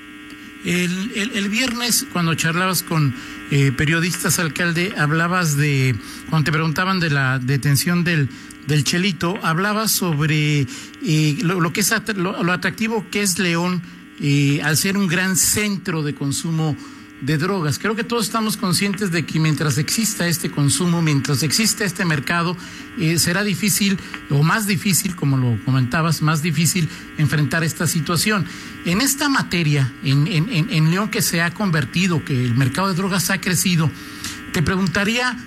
El, 0.65 1.31
el, 1.35 1.49
viernes, 1.49 2.05
cuando 2.11 2.35
charlabas 2.35 2.83
con 2.83 3.13
eh, 3.49 3.71
periodistas, 3.71 4.39
alcalde, 4.39 4.93
hablabas 4.97 5.55
de, 5.55 5.95
cuando 6.29 6.45
te 6.45 6.51
preguntaban 6.51 6.99
de 6.99 7.09
la 7.09 7.39
detención 7.39 8.03
del, 8.03 8.27
del 8.69 8.83
Chelito, 8.85 9.37
hablabas 9.43 9.91
sobre 9.91 10.61
eh, 10.61 11.37
lo, 11.41 11.73
que 11.73 11.81
es 11.81 11.91
lo, 12.15 12.51
atractivo 12.53 13.05
que 13.11 13.21
es 13.21 13.39
León 13.39 13.81
al 14.63 14.77
ser 14.77 14.97
un 14.97 15.07
gran 15.07 15.35
centro 15.35 16.03
de 16.03 16.13
consumo 16.13 16.75
de 17.21 17.37
drogas. 17.37 17.79
Creo 17.79 17.95
que 17.95 18.03
todos 18.03 18.25
estamos 18.25 18.57
conscientes 18.57 19.11
de 19.11 19.25
que 19.25 19.39
mientras 19.39 19.77
exista 19.77 20.27
este 20.27 20.51
consumo, 20.51 21.01
mientras 21.01 21.43
exista 21.43 21.83
este 21.83 22.05
mercado, 22.05 22.55
eh, 22.97 23.17
será 23.17 23.43
difícil 23.43 23.97
o 24.29 24.43
más 24.43 24.67
difícil, 24.67 25.15
como 25.15 25.37
lo 25.37 25.57
comentabas, 25.65 26.21
más 26.21 26.41
difícil 26.41 26.87
enfrentar 27.17 27.63
esta 27.63 27.87
situación. 27.87 28.45
En 28.85 29.01
esta 29.01 29.29
materia, 29.29 29.91
en 30.03 30.91
León 30.91 31.09
que 31.09 31.21
se 31.21 31.41
ha 31.41 31.53
convertido, 31.53 32.23
que 32.23 32.45
el 32.45 32.55
mercado 32.55 32.87
de 32.87 32.93
drogas 32.93 33.29
ha 33.29 33.41
crecido, 33.41 33.91
te 34.53 34.61
preguntaría, 34.61 35.37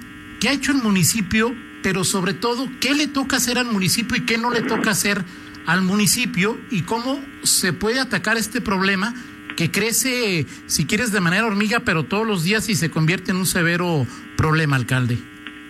¿qué 0.40 0.48
ha 0.48 0.52
hecho 0.52 0.72
el 0.72 0.78
municipio? 0.78 1.54
Pero 1.82 2.04
sobre 2.04 2.34
todo, 2.34 2.68
¿qué 2.80 2.94
le 2.94 3.08
toca 3.08 3.36
hacer 3.36 3.58
al 3.58 3.66
municipio 3.66 4.16
y 4.16 4.20
qué 4.20 4.38
no 4.38 4.50
le 4.50 4.62
toca 4.62 4.90
hacer 4.90 5.24
al 5.66 5.82
municipio? 5.82 6.58
¿Y 6.70 6.82
cómo 6.82 7.20
se 7.42 7.72
puede 7.72 8.00
atacar 8.00 8.36
este 8.36 8.60
problema? 8.60 9.14
que 9.56 9.70
crece, 9.70 10.46
si 10.66 10.86
quieres, 10.86 11.12
de 11.12 11.20
manera 11.20 11.46
hormiga, 11.46 11.80
pero 11.80 12.04
todos 12.04 12.26
los 12.26 12.44
días 12.44 12.68
y 12.68 12.74
se 12.74 12.90
convierte 12.90 13.30
en 13.30 13.36
un 13.36 13.46
severo 13.46 14.06
problema, 14.36 14.76
alcalde? 14.76 15.18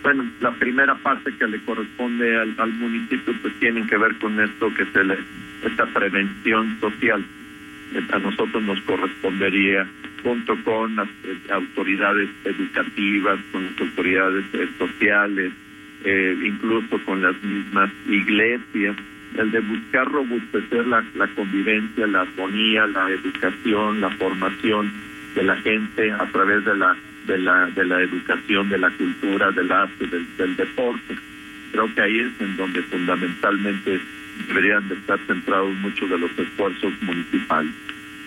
Bueno, 0.03 0.29
la 0.41 0.51
primera 0.51 0.95
parte 0.95 1.33
que 1.37 1.47
le 1.47 1.63
corresponde 1.63 2.37
al, 2.37 2.73
municipio 2.73 3.33
pues 3.41 3.53
tiene 3.59 3.85
que 3.87 3.97
ver 3.97 4.17
con 4.17 4.39
esto 4.39 4.73
que 4.75 4.85
se 4.85 5.03
le, 5.03 5.17
esta 5.63 5.85
prevención 5.87 6.77
social. 6.79 7.23
A 8.11 8.19
nosotros 8.19 8.63
nos 8.63 8.81
correspondería 8.81 9.87
junto 10.23 10.61
con 10.63 10.95
las 10.95 11.07
eh, 11.23 11.37
autoridades 11.51 12.29
educativas, 12.43 13.39
con 13.51 13.65
las 13.65 13.79
autoridades 13.79 14.45
sociales, 14.77 15.53
eh, 16.03 16.37
incluso 16.43 16.97
con 17.05 17.21
las 17.21 17.41
mismas 17.43 17.89
iglesias, 18.07 18.95
el 19.37 19.51
de 19.51 19.59
buscar 19.61 20.11
robustecer 20.11 20.85
la, 20.87 21.03
convivencia, 21.35 22.05
la 22.07 22.21
armonía, 22.21 22.85
la 22.87 23.09
educación, 23.09 24.01
la 24.01 24.09
formación 24.11 24.91
de 25.35 25.43
la 25.43 25.55
gente 25.57 26.11
a 26.11 26.25
través 26.27 26.63
de 26.65 26.75
la 26.75 26.95
de 27.25 27.37
la 27.37 27.67
de 27.67 27.85
la 27.85 28.01
educación, 28.01 28.69
de 28.69 28.77
la 28.77 28.89
cultura, 28.91 29.51
del 29.51 29.71
arte, 29.71 30.05
del, 30.05 30.55
deporte. 30.55 31.15
Creo 31.71 31.93
que 31.95 32.01
ahí 32.01 32.19
es 32.19 32.41
en 32.41 32.57
donde 32.57 32.81
fundamentalmente 32.83 33.99
deberían 34.47 34.87
de 34.89 34.95
estar 34.95 35.17
centrados 35.25 35.73
muchos 35.75 36.09
de 36.09 36.19
los 36.19 36.37
esfuerzos 36.37 36.93
municipales. 37.01 37.71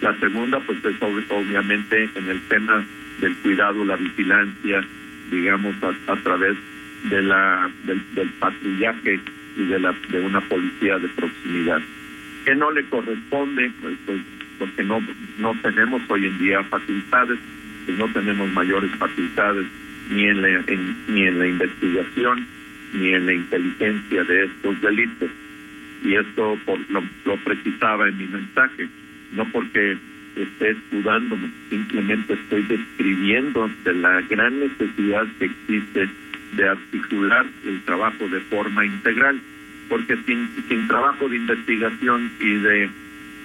La 0.00 0.18
segunda, 0.18 0.58
pues 0.60 0.84
es 0.84 0.96
obviamente 1.00 2.10
en 2.14 2.28
el 2.28 2.40
tema 2.48 2.84
del 3.20 3.34
cuidado, 3.36 3.84
la 3.84 3.96
vigilancia, 3.96 4.84
digamos, 5.30 5.74
a, 5.82 6.16
través 6.16 6.56
de 7.04 7.22
la 7.22 7.70
del, 7.84 8.02
del 8.14 8.28
patrullaje 8.30 9.20
y 9.56 9.64
de, 9.64 9.78
la, 9.78 9.94
de 10.10 10.20
una 10.20 10.40
policía 10.40 10.98
de 10.98 11.08
proximidad. 11.08 11.80
Que 12.44 12.54
no 12.54 12.70
le 12.70 12.84
corresponde, 12.84 13.70
pues, 13.80 13.94
pues 14.06 14.20
porque 14.58 14.84
no, 14.84 15.02
no 15.38 15.54
tenemos 15.62 16.02
hoy 16.08 16.26
en 16.26 16.38
día 16.38 16.62
facultades, 16.64 17.38
pues 17.84 17.98
no 17.98 18.08
tenemos 18.08 18.50
mayores 18.52 18.90
facultades 18.92 19.66
ni 20.10 20.24
en 20.24 20.42
la, 20.42 20.64
ni 21.08 21.22
en 21.26 21.38
la 21.38 21.46
investigación 21.48 22.46
ni 22.94 23.12
en 23.12 23.26
la 23.26 23.32
inteligencia 23.34 24.24
de 24.24 24.44
estos 24.44 24.80
delitos. 24.80 25.30
Y 26.04 26.14
esto 26.14 26.58
por, 26.64 26.78
lo, 26.90 27.02
lo 27.24 27.36
precisaba 27.38 28.08
en 28.08 28.18
mi 28.18 28.26
mensaje, 28.26 28.88
no 29.32 29.44
porque 29.46 29.96
esté 30.36 30.70
escudándome, 30.70 31.50
simplemente 31.70 32.34
estoy 32.34 32.62
describiendo 32.62 33.70
de 33.84 33.94
la 33.94 34.20
gran 34.22 34.60
necesidad 34.60 35.26
que 35.38 35.46
existe 35.46 36.08
de 36.52 36.68
articular 36.68 37.46
el 37.64 37.82
trabajo 37.82 38.28
de 38.28 38.40
forma 38.40 38.84
integral, 38.84 39.40
porque 39.88 40.16
sin, 40.26 40.48
sin 40.68 40.88
trabajo 40.88 41.28
de 41.28 41.36
investigación 41.36 42.30
y 42.40 42.54
de, 42.54 42.90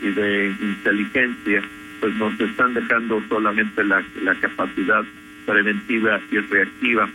y 0.02 0.08
de 0.10 0.56
inteligencia, 0.62 1.62
pues 2.00 2.16
nos 2.16 2.40
están 2.40 2.74
dejando 2.74 3.24
solamente 3.30 3.84
la, 3.84 4.04
la 4.24 4.36
capacidad 4.36 5.04
preventiva 5.46 6.20
y 6.32 6.38
reactiva 6.38 7.10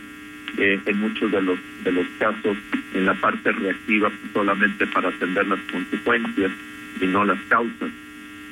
eh, 0.57 0.79
en 0.85 0.99
muchos 0.99 1.31
de 1.31 1.41
los 1.41 1.59
de 1.83 1.91
los 1.91 2.07
casos 2.19 2.57
en 2.93 3.05
la 3.05 3.13
parte 3.13 3.51
reactiva 3.51 4.11
solamente 4.33 4.87
para 4.87 5.09
atender 5.09 5.47
las 5.47 5.59
consecuencias 5.71 6.51
y 6.99 7.05
no 7.05 7.25
las 7.25 7.39
causas. 7.49 7.89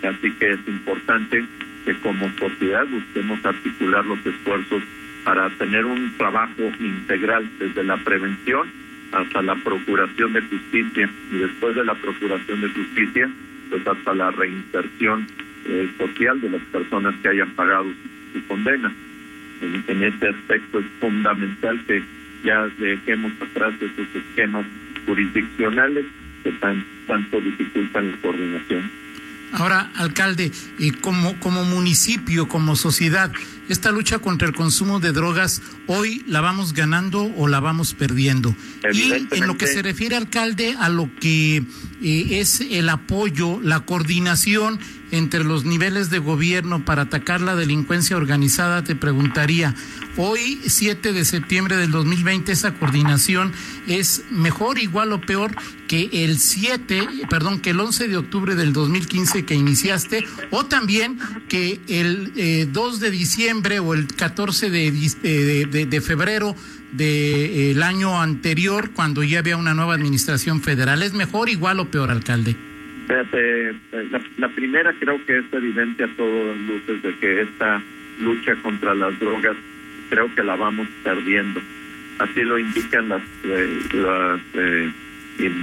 Así 0.03 0.31
que 0.33 0.51
es 0.51 0.59
importante 0.67 1.43
que 1.85 1.93
como 1.95 2.29
sociedad 2.37 2.85
busquemos 2.87 3.43
articular 3.43 4.05
los 4.05 4.23
esfuerzos 4.25 4.83
para 5.25 5.49
tener 5.57 5.83
un 5.85 6.13
trabajo 6.17 6.71
integral 6.79 7.49
desde 7.59 7.83
la 7.83 7.97
prevención 7.97 8.69
hasta 9.11 9.41
la 9.41 9.55
procuración 9.55 10.33
de 10.33 10.41
justicia 10.41 11.09
y 11.31 11.37
después 11.37 11.75
de 11.75 11.83
la 11.83 11.95
procuración 11.95 12.61
de 12.61 12.69
justicia, 12.69 13.29
pues 13.69 13.85
hasta 13.87 14.13
la 14.13 14.29
reinserción 14.31 15.27
eh, 15.65 15.89
social 15.97 16.39
de 16.39 16.51
las 16.51 16.61
personas 16.63 17.15
que 17.21 17.29
hayan 17.29 17.49
pagado 17.51 17.87
su, 18.33 18.47
condena. 18.47 18.93
En, 19.61 20.03
este 20.03 20.29
aspecto 20.29 20.79
es 20.79 20.85
fundamental 20.99 21.81
que 21.87 22.03
ya 22.43 22.67
dejemos 22.77 23.31
atrás 23.41 23.73
esos 23.81 24.15
esquemas 24.15 24.65
jurisdiccionales 25.07 26.05
que 26.43 26.51
tan, 26.51 26.83
tanto 27.07 27.41
dificultan 27.41 28.11
la 28.11 28.17
coordinación. 28.17 29.04
Ahora, 29.53 29.91
alcalde, 29.95 30.51
como, 31.01 31.39
como 31.39 31.63
municipio, 31.63 32.47
como 32.47 32.75
sociedad, 32.75 33.31
esta 33.69 33.91
lucha 33.91 34.19
contra 34.19 34.47
el 34.47 34.53
consumo 34.53 34.99
de 34.99 35.11
drogas, 35.11 35.61
hoy 35.87 36.23
la 36.27 36.41
vamos 36.41 36.73
ganando 36.73 37.23
o 37.35 37.47
la 37.47 37.59
vamos 37.59 37.93
perdiendo. 37.93 38.55
Y 38.93 39.11
en 39.11 39.47
lo 39.47 39.57
que 39.57 39.67
se 39.67 39.81
refiere, 39.81 40.15
alcalde, 40.15 40.75
a 40.77 40.89
lo 40.89 41.09
que 41.19 41.63
eh, 42.01 42.27
es 42.39 42.61
el 42.61 42.89
apoyo, 42.89 43.59
la 43.61 43.81
coordinación 43.81 44.79
entre 45.15 45.45
los 45.45 45.63
niveles 45.63 46.09
de 46.09 46.19
gobierno 46.19 46.83
para 46.83 47.03
atacar 47.03 47.39
la 47.39 47.55
delincuencia 47.55 48.17
organizada, 48.17 48.83
te 48.83 48.95
preguntaría, 48.95 49.73
hoy 50.17 50.59
7 50.65 51.13
de 51.13 51.23
septiembre 51.23 51.77
del 51.77 51.91
2020 51.91 52.51
esa 52.51 52.73
coordinación 52.73 53.53
es 53.87 54.23
mejor, 54.29 54.77
igual 54.77 55.13
o 55.13 55.21
peor 55.21 55.55
que 55.87 56.09
el 56.11 56.37
7, 56.37 57.07
perdón, 57.29 57.61
que 57.61 57.69
el 57.69 57.79
11 57.79 58.09
de 58.09 58.17
octubre 58.17 58.55
del 58.55 58.73
2015 58.73 59.45
que 59.45 59.55
iniciaste 59.55 60.25
o 60.51 60.65
también 60.65 61.17
que 61.47 61.79
el 61.87 62.71
2 62.73 62.95
eh, 62.95 62.99
de 62.99 63.11
diciembre 63.11 63.79
o 63.79 63.93
el 63.93 64.07
14 64.07 64.69
de, 64.69 64.91
de, 64.91 65.85
de, 65.85 66.01
febrero 66.01 66.55
del 66.91 67.81
año 67.83 68.21
anterior 68.21 68.91
cuando 68.91 69.23
ya 69.23 69.39
había 69.39 69.55
una 69.55 69.73
nueva 69.73 69.95
administración 69.95 70.61
federal. 70.61 71.03
¿Es 71.03 71.13
mejor, 71.13 71.47
igual 71.47 71.79
o 71.79 71.89
peor, 71.89 72.11
alcalde? 72.11 72.74
Eh, 73.07 73.73
la, 74.37 74.49
primera 74.49 74.91
creo 74.93 75.23
que 75.25 75.37
es 75.37 75.45
evidente 75.51 76.05
a 76.05 76.15
todas 76.15 76.57
luces 76.57 77.03
de 77.03 77.15
que 77.17 77.41
esta 77.41 77.81
lucha 78.19 78.55
contra 78.63 78.95
las 78.95 79.19
drogas 79.19 79.55
creo 80.09 80.33
que 80.33 80.43
la 80.43 80.55
vamos 80.55 80.87
perdiendo. 81.03 81.61
Así 82.17 82.41
lo 82.41 82.57
indican 82.57 83.09
las, 83.09 83.21
eh, 83.43 84.39
eh, 84.53 84.91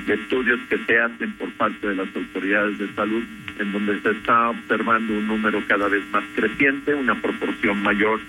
estudios 0.07 0.61
que 0.69 0.79
se 0.87 0.99
hacen 0.99 1.33
por 1.33 1.51
parte 1.53 1.89
de 1.89 1.97
las 1.97 2.15
autoridades 2.15 2.79
de 2.79 2.95
salud, 2.95 3.25
en 3.59 3.73
donde 3.73 4.01
se 4.03 4.11
está 4.11 4.51
observando 4.51 5.15
un 5.15 5.27
número 5.27 5.63
cada 5.67 5.89
vez 5.89 6.05
más 6.13 6.25
creciente, 6.37 6.95
una 6.95 7.21
proporción 7.21 7.83
mayor 7.83 8.21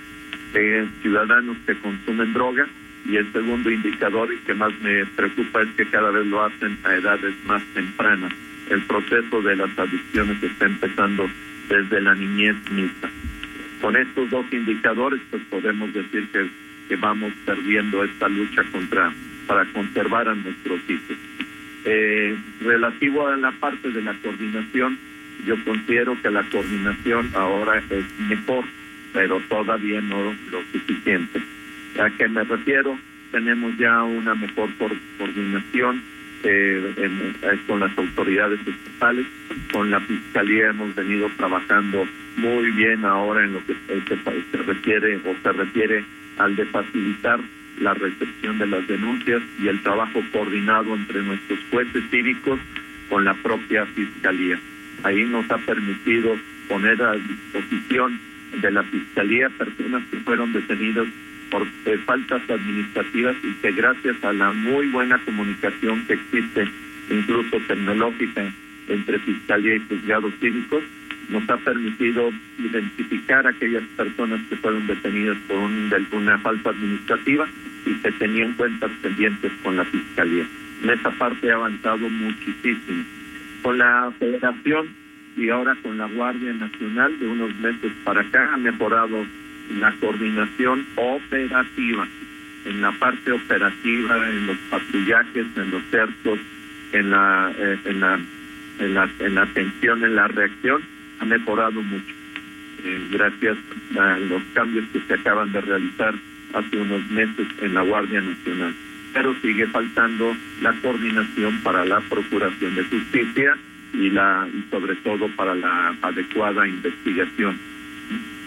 de 0.54 0.88
ciudadanos 1.02 1.58
que 1.68 1.76
consumen 1.76 2.34
droga. 2.34 2.68
Y 3.06 3.18
el 3.18 3.32
segundo 3.34 3.70
indicador 3.70 4.34
y 4.34 4.38
que 4.38 4.54
más 4.54 4.72
me 4.82 5.06
preocupa 5.06 5.62
es 5.62 5.70
que 5.76 5.86
cada 5.88 6.10
vez 6.10 6.26
lo 6.26 6.44
hacen 6.44 6.78
a 6.86 6.96
edades 6.96 7.36
más 7.46 7.62
tempranas 7.74 8.34
el 8.70 8.82
proceso 8.84 9.42
de 9.42 9.56
las 9.56 9.78
adicciones 9.78 10.42
está 10.42 10.66
empezando 10.66 11.30
desde 11.70 12.02
la 12.02 12.16
niñez 12.16 12.56
misma. 12.72 13.10
Con 13.82 13.96
estos 13.96 14.30
dos 14.30 14.46
indicadores, 14.52 15.22
pues 15.30 15.44
podemos 15.50 15.94
decir 15.94 16.28
que, 16.32 16.48
que 16.88 16.96
vamos 16.96 17.34
perdiendo 17.46 18.04
esta 18.04 18.30
lucha 18.30 18.64
contra 18.72 19.14
para 19.48 19.66
conservar 19.66 20.30
a 20.30 20.36
nuestros 20.36 20.80
hijos. 20.88 21.18
Eh, 21.86 22.36
relativo 22.62 23.28
a 23.28 23.36
la 23.36 23.52
parte 23.52 23.92
de 23.92 24.02
la 24.02 24.14
coordinación, 24.14 24.98
yo 25.46 25.62
considero 25.66 26.20
que 26.22 26.30
la 26.30 26.44
coordinación 26.44 27.32
ahora 27.36 27.84
es 27.90 28.06
mejor, 28.30 28.64
pero 29.12 29.42
todavía 29.50 30.00
no 30.00 30.34
lo 30.52 30.62
suficiente. 30.72 31.42
¿A 32.00 32.10
qué 32.12 32.30
me 32.30 32.44
refiero? 32.44 32.98
Tenemos 33.32 33.78
ya 33.78 34.04
una 34.04 34.34
mejor 34.36 34.70
coordinación 35.18 36.02
eh, 36.44 36.94
eh, 36.98 37.60
con 37.68 37.80
las 37.80 37.98
autoridades 37.98 38.60
estatales, 38.68 39.26
con 39.72 39.90
la 39.90 40.00
fiscalía 40.02 40.70
hemos 40.70 40.94
venido 40.96 41.30
trabajando 41.38 42.06
muy 42.38 42.72
bien 42.72 43.06
ahora 43.06 43.44
en 43.44 43.54
lo 43.54 43.66
que 43.66 43.76
se, 43.88 44.58
refiere 44.58 45.18
o 45.18 45.36
se 45.42 45.52
refiere 45.52 46.04
al 46.38 46.56
de 46.56 46.66
facilitar 46.66 47.40
la 47.80 47.94
recepción 47.94 48.60
de 48.60 48.68
las 48.68 48.88
denuncias 48.88 49.42
y 49.62 49.68
el 49.68 49.82
trabajo 49.82 50.22
coordinado 50.32 50.96
entre 50.96 51.22
nuestros 51.24 51.60
jueces 51.72 52.04
cívicos 52.12 52.60
con 53.10 53.26
la 53.26 53.34
propia 53.36 53.86
fiscalía. 53.88 54.60
Ahí 55.04 55.24
nos 55.26 55.50
ha 55.52 55.58
permitido 55.58 56.36
poner 56.68 57.02
a 57.02 57.14
disposición 57.14 58.20
de 58.62 58.72
la 58.72 58.84
fiscalía 58.84 59.50
personas 59.50 60.04
que 60.12 60.18
fueron 60.18 60.54
detenidas 60.54 61.08
por 61.54 61.68
eh, 61.86 62.00
faltas 62.00 62.42
administrativas 62.50 63.36
y 63.44 63.54
que 63.62 63.72
gracias 63.74 64.24
a 64.24 64.34
la 64.34 64.52
muy 64.52 64.88
buena 64.88 65.20
comunicación 65.20 66.04
que 66.08 66.14
existe, 66.14 66.68
incluso 67.12 67.58
tecnológica, 67.68 68.52
entre 68.88 69.20
Fiscalía 69.20 69.76
y 69.76 69.80
juzgados 69.88 70.34
cívicos, 70.42 70.84
nos 71.30 71.48
ha 71.52 71.58
permitido 71.58 72.32
identificar 72.58 73.46
a 73.46 73.52
aquellas 73.52 73.84
personas 73.96 74.42
que 74.50 74.56
fueron 74.56 74.88
detenidas 74.88 75.38
por 75.48 75.58
una 75.58 76.40
falta 76.40 76.72
administrativa 76.72 77.48
y 77.86 77.94
que 78.02 78.12
tenían 78.14 78.54
cuentas 78.54 78.90
pendientes 79.04 79.52
con 79.62 79.78
la 79.78 79.86
Fiscalía. 79.86 80.46
En 80.84 80.90
esa 80.90 81.12
parte 81.12 81.52
ha 81.52 81.56
avanzado 81.56 82.10
muchísimo. 82.10 83.04
Con 83.62 83.78
la 83.78 84.12
Federación 84.18 84.88
y 85.38 85.50
ahora 85.50 85.78
con 85.84 86.00
la 86.00 86.08
Guardia 86.08 86.52
Nacional 86.54 87.20
de 87.20 87.28
unos 87.28 87.56
meses 87.58 87.92
para 88.04 88.22
acá 88.22 88.54
ha 88.54 88.58
mejorado 88.58 89.24
la 89.80 89.92
coordinación 89.94 90.86
operativa, 90.96 92.08
en 92.66 92.82
la 92.82 92.92
parte 92.94 93.32
operativa, 93.32 94.30
en 94.30 94.48
los 94.48 94.58
patrullajes, 94.70 95.46
en 95.56 95.72
los 95.72 95.84
cercos, 95.92 96.40
en 96.92 97.10
la, 97.10 97.52
eh, 97.58 97.80
en 97.86 98.00
la, 98.00 98.20
en 98.80 98.94
la, 98.94 99.10
en 99.20 99.36
la 99.36 99.42
atención, 99.44 100.04
en 100.04 100.16
la 100.16 100.28
reacción, 100.28 100.82
ha 101.20 101.26
mejorado 101.26 101.82
mucho. 101.82 102.14
Eh, 102.84 103.08
gracias 103.12 103.58
a 103.98 104.18
los 104.18 104.42
cambios 104.54 104.86
que 104.92 105.00
se 105.02 105.14
acaban 105.14 105.52
de 105.52 105.62
realizar 105.62 106.14
hace 106.54 106.78
unos 106.78 107.10
meses 107.10 107.48
en 107.62 107.74
la 107.74 107.82
Guardia 107.82 108.22
Nacional. 108.22 108.74
Pero 109.14 109.36
sigue 109.42 109.68
faltando 109.68 110.36
la 110.62 110.74
coordinación 110.82 111.60
para 111.64 111.86
la 111.86 112.00
Procuración 112.02 112.76
de 112.76 112.84
Justicia 112.84 113.56
y 113.94 114.10
la 114.10 114.48
y 114.52 114.64
sobre 114.72 114.96
todo 114.96 115.28
para 115.36 115.54
la 115.54 115.96
adecuada 116.02 116.68
investigación 116.68 117.73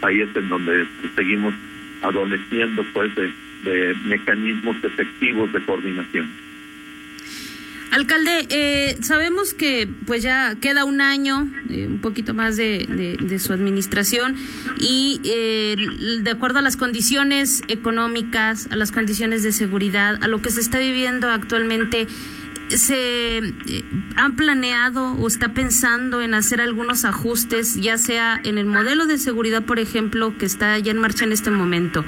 ahí 0.03 0.21
es 0.21 0.35
en 0.37 0.49
donde 0.49 0.87
seguimos 1.15 1.55
adoleciendo 2.03 2.85
pues 2.93 3.11
de, 3.15 3.33
mecanismos 4.05 4.77
efectivos 4.85 5.53
de 5.53 5.61
coordinación. 5.65 6.31
Alcalde, 7.91 8.47
eh, 8.51 8.97
sabemos 9.01 9.55
que 9.55 9.89
pues 10.07 10.23
ya 10.23 10.55
queda 10.61 10.85
un 10.85 11.01
año, 11.01 11.51
eh, 11.71 11.87
un 11.89 12.01
poquito 12.01 12.35
más 12.35 12.57
de, 12.57 13.39
su 13.41 13.53
administración 13.53 14.37
y 14.79 15.21
eh, 15.25 15.77
de 16.21 16.31
acuerdo 16.31 16.59
a 16.59 16.63
las 16.63 16.77
condiciones 16.77 17.63
económicas, 17.69 18.69
a 18.71 18.77
las 18.77 18.93
condiciones 18.93 19.43
de 19.43 19.51
seguridad, 19.51 20.23
a 20.23 20.29
lo 20.29 20.43
que 20.43 20.51
se 20.51 20.61
está 20.61 20.79
viviendo 20.79 21.29
actualmente, 21.29 22.07
se 22.69 23.39
eh, 23.39 23.85
han 24.17 24.37
planeado 24.37 25.13
o 25.15 25.27
está 25.27 25.55
pensando 25.55 26.21
en 26.21 26.35
hacer 26.35 26.61
algunos 26.61 27.05
ajustes, 27.05 27.81
ya 27.81 27.97
sea 27.99 28.41
en 28.43 28.59
el 28.59 28.67
modelo 28.67 29.07
de 29.07 29.19
seguridad, 29.19 29.65
por 29.65 29.79
ejemplo, 29.79 30.37
que 30.37 30.47
está 30.47 30.79
ya 30.79 30.91
en 30.91 30.99
marcha 30.99 31.25
en 31.25 31.33
este 31.33 31.51
momento, 31.51 32.05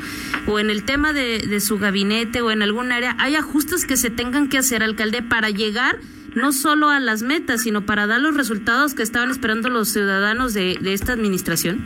o 0.47 0.59
en 0.59 0.71
el 0.71 0.85
tema 0.85 1.13
de, 1.13 1.61
su 1.61 1.79
gabinete 1.79 2.41
o 2.41 2.51
en 2.51 2.63
algún 2.63 2.93
área, 2.93 3.17
hay 3.19 3.35
ajustes 3.35 3.87
que 3.87 3.97
se 3.97 4.11
tengan 4.11 4.49
que 4.49 4.59
hacer, 4.59 4.83
alcalde, 4.83 5.23
para 5.23 5.51
llegar 5.51 5.97
no 6.35 6.53
solo 6.53 6.89
a 6.89 7.01
las 7.01 7.23
metas, 7.23 7.63
sino 7.63 7.83
para 7.83 8.07
dar 8.07 8.21
los 8.21 8.37
resultados 8.37 8.95
que 8.95 9.03
estaban 9.03 9.31
esperando 9.31 9.71
los 9.71 9.89
ciudadanos 9.89 10.55
de, 10.55 10.79
esta 10.83 11.13
administración? 11.13 11.81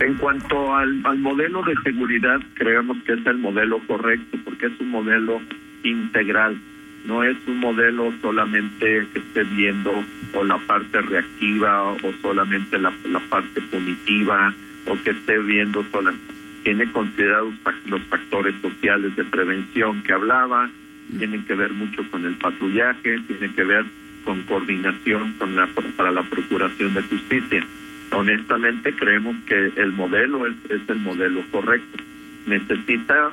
En 0.00 0.14
cuanto 0.14 0.74
al, 0.74 1.04
al 1.04 1.18
modelo 1.18 1.62
de 1.62 1.74
seguridad, 1.84 2.38
creemos 2.54 2.96
que 3.04 3.14
es 3.14 3.26
el 3.26 3.38
modelo 3.38 3.80
correcto, 3.86 4.38
porque 4.44 4.66
es 4.66 4.80
un 4.80 4.90
modelo 4.90 5.40
integral 5.82 6.60
no 7.06 7.22
es 7.22 7.36
un 7.46 7.58
modelo 7.58 8.12
solamente 8.20 9.06
que 9.12 9.18
esté 9.20 9.44
viendo 9.44 10.04
o 10.34 10.44
la 10.44 10.58
parte 10.58 11.00
reactiva 11.00 11.92
o 11.92 12.12
solamente 12.20 12.78
la, 12.78 12.92
parte 13.30 13.60
punitiva 13.62 14.52
o 14.86 15.02
que 15.02 15.10
esté 15.10 15.38
viendo 15.38 15.84
solamente. 15.90 16.34
Tiene 16.64 16.90
considerados 16.90 17.54
los 17.86 18.02
factores 18.02 18.54
sociales 18.60 19.14
de 19.14 19.24
prevención 19.24 20.02
que 20.02 20.12
hablaba, 20.12 20.68
tienen 21.16 21.44
que 21.44 21.54
ver 21.54 21.72
mucho 21.72 22.02
con 22.10 22.24
el 22.24 22.34
patrullaje, 22.34 23.20
tiene 23.20 23.54
que 23.54 23.62
ver 23.62 23.84
con 24.24 24.42
coordinación 24.42 25.34
con 25.38 25.54
la, 25.54 25.68
para 25.96 26.10
la 26.10 26.24
procuración 26.24 26.92
de 26.94 27.02
justicia. 27.02 27.64
Honestamente 28.10 28.92
creemos 28.94 29.36
que 29.46 29.72
el 29.76 29.92
modelo 29.92 30.46
es, 30.46 30.54
es 30.68 30.80
el 30.88 30.98
modelo 30.98 31.42
correcto. 31.52 32.02
Necesita 32.46 33.30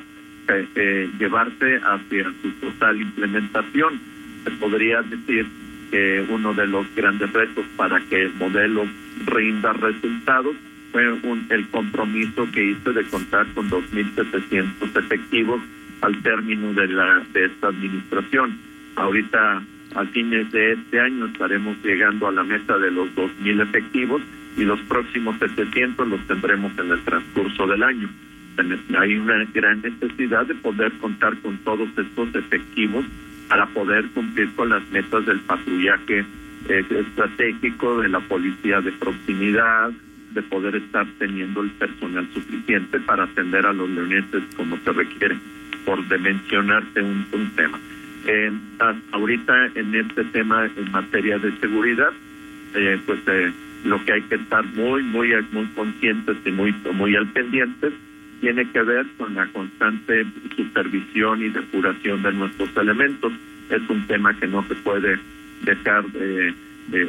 eh, 0.47 0.67
eh, 0.75 1.09
llevarse 1.17 1.77
hacia 1.77 2.25
su 2.41 2.51
total 2.59 2.99
implementación. 2.99 3.99
Se 4.43 4.51
podría 4.51 5.01
decir 5.01 5.45
que 5.89 6.25
uno 6.27 6.53
de 6.53 6.67
los 6.67 6.85
grandes 6.95 7.31
retos 7.31 7.65
para 7.77 8.01
que 8.01 8.23
el 8.23 8.33
modelo 8.33 8.85
rinda 9.25 9.71
resultados 9.73 10.55
fue 10.91 11.11
un, 11.11 11.45
el 11.49 11.67
compromiso 11.69 12.47
que 12.51 12.71
hizo 12.71 12.91
de 12.91 13.03
contar 13.05 13.47
con 13.53 13.69
2.700 13.69 14.97
efectivos 14.97 15.61
al 16.01 16.21
término 16.21 16.73
de, 16.73 16.87
la, 16.87 17.23
de 17.31 17.45
esta 17.45 17.67
administración. 17.67 18.57
Ahorita, 18.95 19.63
a 19.95 20.05
fines 20.05 20.51
de 20.51 20.73
este 20.73 20.99
año, 20.99 21.27
estaremos 21.27 21.77
llegando 21.83 22.27
a 22.27 22.31
la 22.33 22.43
meta 22.43 22.77
de 22.77 22.91
los 22.91 23.07
2.000 23.15 23.61
efectivos 23.61 24.21
y 24.57 24.65
los 24.65 24.79
próximos 24.81 25.37
700 25.39 26.07
los 26.07 26.19
tendremos 26.27 26.77
en 26.77 26.91
el 26.91 27.01
transcurso 27.01 27.65
del 27.65 27.81
año 27.81 28.09
hay 28.99 29.15
una 29.15 29.43
gran 29.53 29.81
necesidad 29.81 30.45
de 30.45 30.55
poder 30.55 30.91
contar 30.93 31.35
con 31.37 31.57
todos 31.59 31.89
estos 31.97 32.35
efectivos 32.35 33.05
para 33.49 33.65
poder 33.67 34.05
cumplir 34.09 34.49
con 34.55 34.69
las 34.69 34.87
metas 34.91 35.25
del 35.25 35.39
patrullaje 35.41 36.25
eh, 36.69 36.85
estratégico, 36.89 38.01
de 38.01 38.09
la 38.09 38.19
policía 38.21 38.81
de 38.81 38.91
proximidad, 38.93 39.91
de 40.33 40.41
poder 40.43 40.75
estar 40.75 41.05
teniendo 41.19 41.61
el 41.61 41.69
personal 41.71 42.27
suficiente 42.33 42.99
para 42.99 43.23
atender 43.23 43.65
a 43.65 43.73
los 43.73 43.89
leoneses 43.89 44.43
como 44.55 44.77
se 44.77 44.91
requiere, 44.91 45.37
por 45.85 46.07
de 46.07 46.17
mencionarte 46.17 47.01
un, 47.01 47.25
tema. 47.55 47.79
Eh, 48.25 48.51
ahorita 49.11 49.67
en 49.75 49.93
este 49.95 50.23
tema 50.25 50.65
en 50.65 50.91
materia 50.91 51.37
de 51.37 51.51
seguridad, 51.59 52.11
eh, 52.73 52.99
pues 53.05 53.19
eh, 53.27 53.51
lo 53.83 54.03
que 54.05 54.13
hay 54.13 54.21
que 54.23 54.35
estar 54.35 54.65
muy, 54.65 55.03
muy, 55.03 55.29
muy 55.51 55.65
conscientes 55.75 56.37
y 56.45 56.51
muy, 56.51 56.73
muy 56.93 57.15
al 57.15 57.27
pendiente 57.27 57.91
tiene 58.43 58.69
que 58.71 58.81
ver 58.81 59.05
con 59.17 59.35
la 59.35 59.47
constante 59.47 60.25
supervisión 60.57 61.41
y 61.41 61.47
depuración 61.47 62.21
de 62.23 62.33
nuestros 62.33 62.75
elementos. 62.75 63.31
Es 63.69 63.81
un 63.89 64.05
tema 64.05 64.37
que 64.37 64.47
no 64.47 64.67
se 64.67 64.75
puede 64.75 65.17
dejar 65.61 66.03
de, 66.11 66.53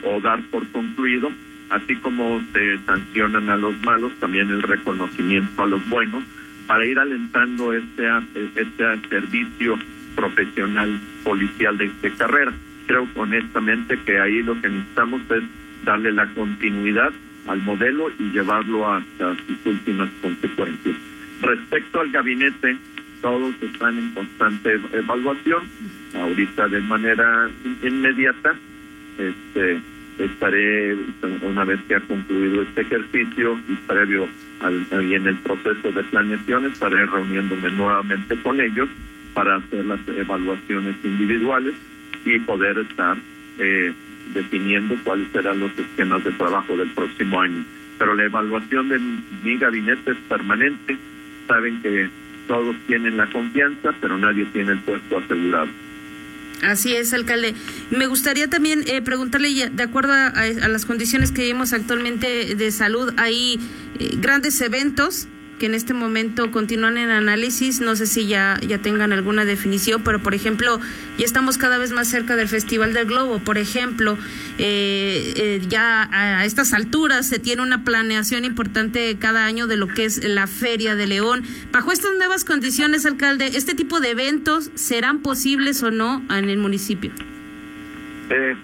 o 0.05 0.21
dar 0.21 0.41
por 0.53 0.65
concluido, 0.69 1.33
así 1.71 1.97
como 1.97 2.41
se 2.53 2.79
sancionan 2.87 3.51
a 3.51 3.57
los 3.57 3.75
malos, 3.83 4.13
también 4.21 4.49
el 4.49 4.63
reconocimiento 4.63 5.65
a 5.65 5.67
los 5.67 5.85
buenos, 5.89 6.23
para 6.69 6.87
ir 6.87 7.01
alentando 7.01 7.73
este, 7.73 8.07
este 8.55 9.09
servicio 9.09 9.77
profesional 10.15 11.01
policial 11.25 11.77
de, 11.77 11.91
de 12.01 12.13
carrera. 12.13 12.53
Creo 12.87 13.09
honestamente 13.17 13.99
que 14.07 14.21
ahí 14.21 14.41
lo 14.45 14.55
que 14.63 14.69
necesitamos 14.69 15.21
es 15.31 15.43
darle 15.85 16.13
la 16.13 16.29
continuidad 16.29 17.13
al 17.49 17.61
modelo 17.63 18.13
y 18.21 18.31
llevarlo 18.31 18.89
hasta 18.89 19.35
sus 19.49 19.67
últimas 19.67 20.09
consecuencias. 20.23 20.95
Respecto 21.43 22.01
al 22.01 22.11
gabinete, 22.11 22.77
todos 23.21 23.55
están 23.63 23.99
en 23.99 24.11
constante 24.11 24.81
evaluación, 24.93 25.63
ahorita 26.15 26.69
de 26.69 26.81
manera 26.81 27.51
inmediata. 27.83 28.55
Este, 29.19 29.81
estaré, 30.19 30.97
una 31.43 31.65
vez 31.65 31.81
que 31.89 31.97
ha 31.97 32.01
concluido 32.01 32.63
este 32.63 32.83
ejercicio 32.83 33.59
y 33.69 33.75
previo 33.87 34.29
al, 34.61 34.87
y 35.05 35.15
en 35.15 35.27
el 35.27 35.37
proceso 35.37 35.91
de 35.93 36.03
planeación, 36.05 36.67
estaré 36.67 37.07
reuniéndome 37.07 37.71
nuevamente 37.71 38.37
con 38.43 38.61
ellos 38.61 38.89
para 39.35 39.57
hacer 39.57 39.85
las 39.85 40.01
evaluaciones 40.09 40.97
individuales 41.03 41.75
y 42.25 42.39
poder 42.41 42.79
estar 42.79 43.17
eh, 43.59 43.93
definiendo 44.33 44.97
cuáles 45.05 45.29
serán 45.33 45.61
los 45.61 45.77
esquemas 45.79 46.25
de 46.25 46.33
trabajo 46.33 46.77
del 46.77 46.91
próximo 46.91 47.41
año. 47.41 47.65
Pero 47.99 48.15
la 48.15 48.25
evaluación 48.25 48.89
de 48.89 48.99
mi 48.99 49.57
gabinete 49.59 50.13
es 50.13 50.17
permanente. 50.29 50.97
Saben 51.47 51.81
que 51.83 52.11
todos 52.47 52.77
tienen 52.87 53.17
la 53.17 53.31
confianza, 53.31 53.95
pero 54.01 54.19
nadie 54.19 54.45
tiene 54.47 54.73
el 54.73 54.81
puesto 54.81 55.19
asegurado. 55.19 55.69
Así 56.63 56.95
es, 56.95 57.13
alcalde. 57.13 57.55
Me 57.91 58.07
gustaría 58.07 58.49
también 58.49 58.85
eh, 58.87 59.03
preguntarle, 59.03 59.71
de 59.71 59.83
acuerdo 59.83 60.13
a, 60.13 60.69
las 60.69 60.87
condiciones 60.87 61.31
que 61.31 61.43
vivimos 61.43 61.73
actualmente 61.73 62.55
de 62.55 62.71
salud, 62.71 63.13
hay 63.17 63.59
eh, 63.99 64.11
grandes 64.17 64.61
eventos 64.61 65.29
que 65.59 65.67
en 65.67 65.75
este 65.75 65.95
momento 65.95 66.51
continúan 66.51 66.97
en 66.97 67.11
análisis. 67.11 67.81
No 67.81 67.97
sé 67.97 68.07
si 68.07 68.27
ya, 68.27 68.59
ya 68.67 68.79
tengan 68.79 69.13
alguna 69.13 69.45
definición, 69.45 70.03
pero 70.03 70.21
por 70.21 70.35
ejemplo, 70.35 70.81
ya 71.19 71.25
estamos 71.25 71.59
cada 71.59 71.79
vez 71.79 71.93
más 71.93 72.09
cerca 72.09 72.37
del 72.37 72.49
Festival 72.49 72.93
del 72.93 73.07
Globo. 73.07 73.39
Por 73.39 73.59
ejemplo, 73.59 74.19
eh, 74.59 75.33
eh, 75.37 75.63
ya 75.69 76.09
a 76.13 76.45
estas 76.45 76.73
alturas 76.73 77.29
se 77.29 77.39
tiene 77.39 77.63
una 77.63 77.85
planeación 77.85 78.45
importante 78.45 79.17
cada 79.19 79.47
año 79.47 79.67
de 79.67 79.77
lo 79.77 79.89
que 79.89 80.05
es 80.05 80.25
la 80.25 80.47
Feria 80.47 80.95
de 80.95 81.07
León. 81.07 81.43
Bajo 81.73 81.93
estas 81.93 82.13
nuevas 82.17 82.45
condiciones, 82.45 83.07
alcalde, 83.07 83.47
¿este 83.47 83.75
tipo 83.75 84.01
de 84.01 84.11
eventos 84.11 84.71
serán 84.75 85.21
posibles 85.21 85.83
o 85.83 85.91
no 85.91 86.23
en 86.31 86.51
el 86.51 86.59
municipio? 86.59 87.11
Eh, 88.31 88.57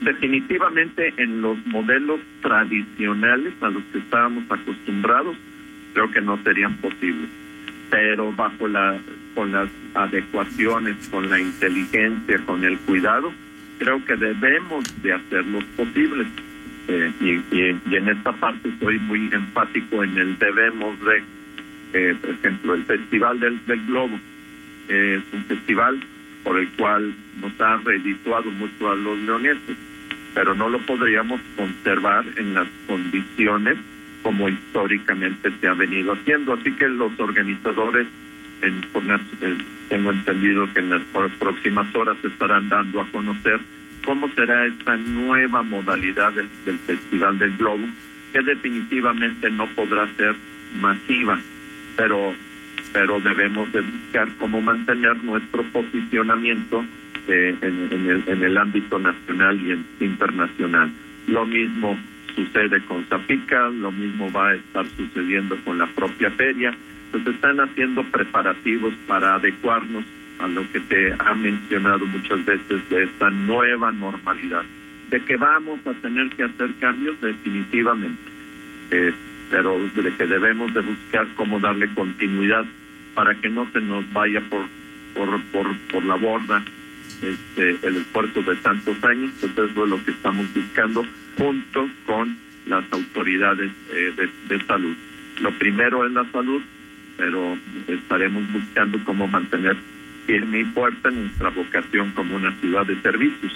definitivamente 0.00 1.14
en 1.16 1.40
los 1.40 1.56
modelos 1.66 2.20
tradicionales 2.42 3.54
a 3.60 3.68
los 3.68 3.82
que 3.84 3.98
estábamos 3.98 4.44
acostumbrados, 4.50 5.36
creo 5.94 6.10
que 6.10 6.20
no 6.20 6.38
serían 6.42 6.76
posibles. 6.76 7.30
Pero 7.90 8.32
bajo 8.32 8.68
la, 8.68 8.98
con 9.34 9.52
las 9.52 9.68
adecuaciones, 9.94 10.96
con 11.08 11.30
la 11.30 11.40
inteligencia, 11.40 12.38
con 12.44 12.64
el 12.64 12.76
cuidado, 12.80 13.32
creo 13.78 14.04
que 14.04 14.16
debemos 14.16 14.84
de 15.02 15.12
hacerlos 15.12 15.64
posibles. 15.76 16.26
Eh, 16.88 17.12
y, 17.20 17.56
y, 17.56 17.96
en 17.96 18.08
esta 18.08 18.32
parte 18.32 18.70
soy 18.78 18.98
muy 18.98 19.30
enfático 19.32 20.04
en 20.04 20.18
el 20.18 20.38
debemos 20.38 20.98
de, 21.00 21.22
eh, 21.94 22.14
por 22.20 22.30
ejemplo, 22.30 22.74
el 22.74 22.84
Festival 22.84 23.40
del, 23.40 23.64
del 23.64 23.86
Globo. 23.86 24.18
es 24.88 25.22
un 25.32 25.44
festival 25.44 25.98
por 26.42 26.58
el 26.58 26.68
cual 26.70 27.14
nos 27.40 27.58
ha 27.58 27.78
redituado 27.78 28.50
mucho 28.50 28.90
a 28.90 28.96
los 28.96 29.18
leoneses, 29.20 29.76
pero 30.34 30.54
no 30.54 30.68
lo 30.68 30.78
podríamos 30.80 31.40
conservar 31.56 32.26
en 32.36 32.52
las 32.52 32.68
condiciones 32.86 33.78
como 34.24 34.48
históricamente 34.48 35.52
se 35.60 35.68
ha 35.68 35.74
venido 35.74 36.14
haciendo. 36.14 36.54
Así 36.54 36.72
que 36.72 36.88
los 36.88 37.12
organizadores, 37.20 38.08
en, 38.62 38.80
tengo 39.88 40.10
entendido 40.10 40.66
que 40.72 40.80
en 40.80 40.90
las 40.90 41.02
próximas 41.38 41.94
horas 41.94 42.16
estarán 42.24 42.68
dando 42.68 43.02
a 43.02 43.06
conocer 43.12 43.60
cómo 44.04 44.28
será 44.30 44.66
esta 44.66 44.96
nueva 44.96 45.62
modalidad 45.62 46.32
del, 46.32 46.48
Festival 46.78 47.38
del 47.38 47.56
Globo, 47.56 47.86
que 48.32 48.42
definitivamente 48.42 49.50
no 49.50 49.66
podrá 49.68 50.08
ser 50.16 50.34
masiva, 50.80 51.38
pero 51.96 52.34
pero 52.92 53.18
debemos 53.18 53.72
de 53.72 53.80
buscar 53.80 54.28
cómo 54.38 54.60
mantener 54.60 55.16
nuestro 55.24 55.64
posicionamiento 55.64 56.84
eh, 57.26 57.56
en, 57.60 58.08
el, 58.08 58.22
en 58.28 58.44
el 58.44 58.56
ámbito 58.56 59.00
nacional 59.00 59.60
y 59.60 60.04
internacional. 60.04 60.92
Lo 61.26 61.44
mismo 61.44 61.98
sucede 62.34 62.80
con 62.84 63.04
Zapica, 63.06 63.68
lo 63.68 63.92
mismo 63.92 64.30
va 64.32 64.50
a 64.50 64.54
estar 64.54 64.86
sucediendo 64.96 65.56
con 65.64 65.78
la 65.78 65.86
propia 65.86 66.30
feria. 66.30 66.74
Entonces 67.06 67.34
están 67.34 67.60
haciendo 67.60 68.02
preparativos 68.04 68.92
para 69.06 69.36
adecuarnos 69.36 70.04
a 70.38 70.48
lo 70.48 70.70
que 70.72 70.80
te 70.80 71.12
ha 71.12 71.34
mencionado 71.34 72.04
muchas 72.06 72.44
veces 72.44 72.88
de 72.88 73.04
esta 73.04 73.30
nueva 73.30 73.92
normalidad. 73.92 74.64
De 75.10 75.20
que 75.20 75.36
vamos 75.36 75.80
a 75.86 75.92
tener 75.94 76.28
que 76.30 76.44
hacer 76.44 76.74
cambios 76.80 77.20
definitivamente, 77.20 78.22
eh, 78.90 79.12
pero 79.50 79.78
de 79.78 80.12
que 80.16 80.26
debemos 80.26 80.74
de 80.74 80.80
buscar 80.80 81.26
cómo 81.36 81.60
darle 81.60 81.88
continuidad 81.94 82.64
para 83.14 83.34
que 83.36 83.48
no 83.48 83.68
se 83.72 83.80
nos 83.80 84.10
vaya 84.12 84.40
por 84.50 84.62
por 85.14 85.40
por, 85.52 85.76
por 85.92 86.04
la 86.04 86.16
borda 86.16 86.64
este, 87.22 87.86
el 87.86 87.96
esfuerzo 87.98 88.42
de 88.42 88.56
tantos 88.56 89.02
años. 89.04 89.30
Entonces 89.40 89.70
eso 89.70 89.84
es 89.84 89.90
lo 89.90 90.04
que 90.04 90.10
estamos 90.10 90.52
buscando 90.52 91.06
junto 91.36 91.88
con 92.06 92.36
las 92.66 92.84
autoridades 92.92 93.70
eh, 93.92 94.28
de, 94.48 94.64
salud. 94.66 94.96
Lo 95.40 95.50
primero 95.58 96.06
es 96.06 96.12
la 96.12 96.30
salud, 96.30 96.62
pero 97.16 97.58
estaremos 97.88 98.50
buscando 98.52 99.02
cómo 99.04 99.26
mantener 99.26 99.76
firme 100.26 100.60
y 100.60 100.64
fuerte 100.64 101.10
nuestra 101.10 101.50
vocación 101.50 102.12
como 102.12 102.36
una 102.36 102.54
ciudad 102.60 102.86
de 102.86 103.00
servicios. 103.02 103.52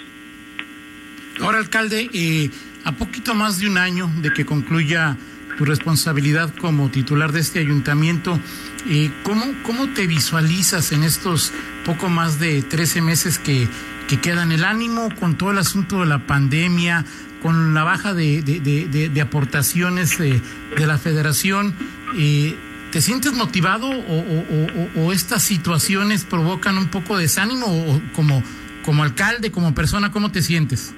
Ahora, 1.41 1.57
alcalde, 1.57 2.09
eh, 2.13 2.49
a 2.83 2.91
poquito 2.91 3.33
más 3.33 3.59
de 3.59 3.67
un 3.67 3.77
año 3.77 4.09
de 4.21 4.31
que 4.31 4.45
concluya 4.45 5.17
tu 5.57 5.65
responsabilidad 5.65 6.53
como 6.55 6.89
titular 6.89 7.31
de 7.31 7.39
este 7.39 7.59
ayuntamiento, 7.59 8.39
eh, 8.87 9.09
¿cómo, 9.23 9.45
¿cómo 9.63 9.89
te 9.89 10.07
visualizas 10.07 10.91
en 10.91 11.03
estos 11.03 11.51
poco 11.85 12.09
más 12.09 12.39
de 12.39 12.61
13 12.61 13.01
meses 13.01 13.39
que, 13.39 13.67
que 14.07 14.19
quedan? 14.19 14.51
El 14.51 14.63
ánimo 14.63 15.09
con 15.19 15.37
todo 15.37 15.51
el 15.51 15.57
asunto 15.57 16.01
de 16.01 16.05
la 16.05 16.19
pandemia, 16.19 17.05
con 17.41 17.73
la 17.73 17.83
baja 17.83 18.13
de, 18.13 18.41
de, 18.41 19.21
aportaciones 19.21 20.17
de, 20.17 20.41
la 20.85 20.97
federación, 20.97 21.73
eh, 22.17 22.55
¿te 22.91 23.01
sientes 23.01 23.33
motivado 23.33 23.89
o, 23.89 25.13
estas 25.13 25.43
situaciones 25.43 26.25
provocan 26.25 26.77
un 26.77 26.87
poco 26.89 27.17
de 27.17 27.23
desánimo 27.23 27.65
o 27.67 28.01
como, 28.15 28.43
como 28.83 29.03
alcalde, 29.03 29.51
como 29.51 29.73
persona, 29.73 30.11
cómo 30.11 30.31
te 30.31 30.41
sientes? 30.41 30.95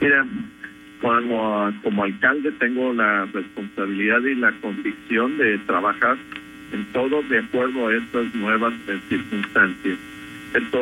Mira, 0.00 0.26
como, 1.00 1.72
como 1.82 2.04
alcalde 2.04 2.52
tengo 2.52 2.92
la 2.92 3.24
responsabilidad 3.26 4.20
y 4.20 4.34
la 4.34 4.52
convicción 4.60 5.38
de 5.38 5.58
trabajar 5.58 6.16
en 6.72 6.84
todo 6.92 7.22
de 7.22 7.38
acuerdo 7.38 7.88
a 7.88 7.94
estas 7.94 8.34
nuevas 8.34 8.74
circunstancias. 9.08 9.98
Esto 10.54 10.80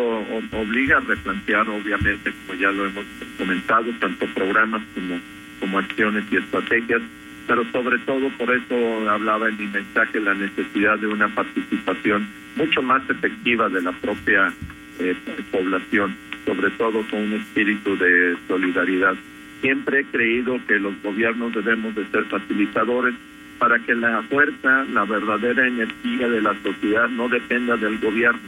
obliga 0.53 0.99
a 0.99 1.01
replantear, 1.01 1.69
obviamente, 1.69 2.33
como 2.47 2.59
ya 2.59 2.71
lo 2.71 2.87
hemos 2.87 3.05
comentado, 3.37 3.87
tanto 3.99 4.27
programas 4.27 4.83
como, 4.95 5.19
como 5.59 5.79
acciones 5.79 6.25
y 6.31 6.37
estrategias, 6.37 7.03
pero 7.49 7.65
sobre 7.73 7.99
todo 8.01 8.29
por 8.39 8.55
eso 8.55 9.11
hablaba 9.11 9.49
en 9.49 9.59
mi 9.59 9.67
mensaje 9.67 10.21
la 10.21 10.35
necesidad 10.35 10.99
de 10.99 11.09
una 11.09 11.29
participación 11.29 12.27
mucho 12.55 12.81
más 12.81 13.03
efectiva 13.11 13.69
de 13.69 13.83
la 13.83 13.93
propia 13.93 14.53
eh, 15.01 15.17
población, 15.51 16.15
sobre 16.45 16.71
todo 16.71 17.03
con 17.11 17.21
un 17.21 17.33
espíritu 17.35 17.97
de 17.97 18.37
solidaridad. 18.47 19.15
Siempre 19.63 20.01
he 20.01 20.05
creído 20.05 20.61
que 20.69 20.79
los 20.79 20.95
gobiernos 21.03 21.53
debemos 21.55 21.95
de 21.97 22.07
ser 22.07 22.25
facilitadores 22.27 23.15
para 23.59 23.79
que 23.81 23.95
la 23.95 24.23
fuerza, 24.23 24.85
la 24.93 25.05
verdadera 25.05 25.67
energía 25.67 26.29
de 26.29 26.41
la 26.41 26.55
sociedad 26.63 27.09
no 27.09 27.29
dependa 27.29 27.77
del 27.77 27.99
gobierno 27.99 28.41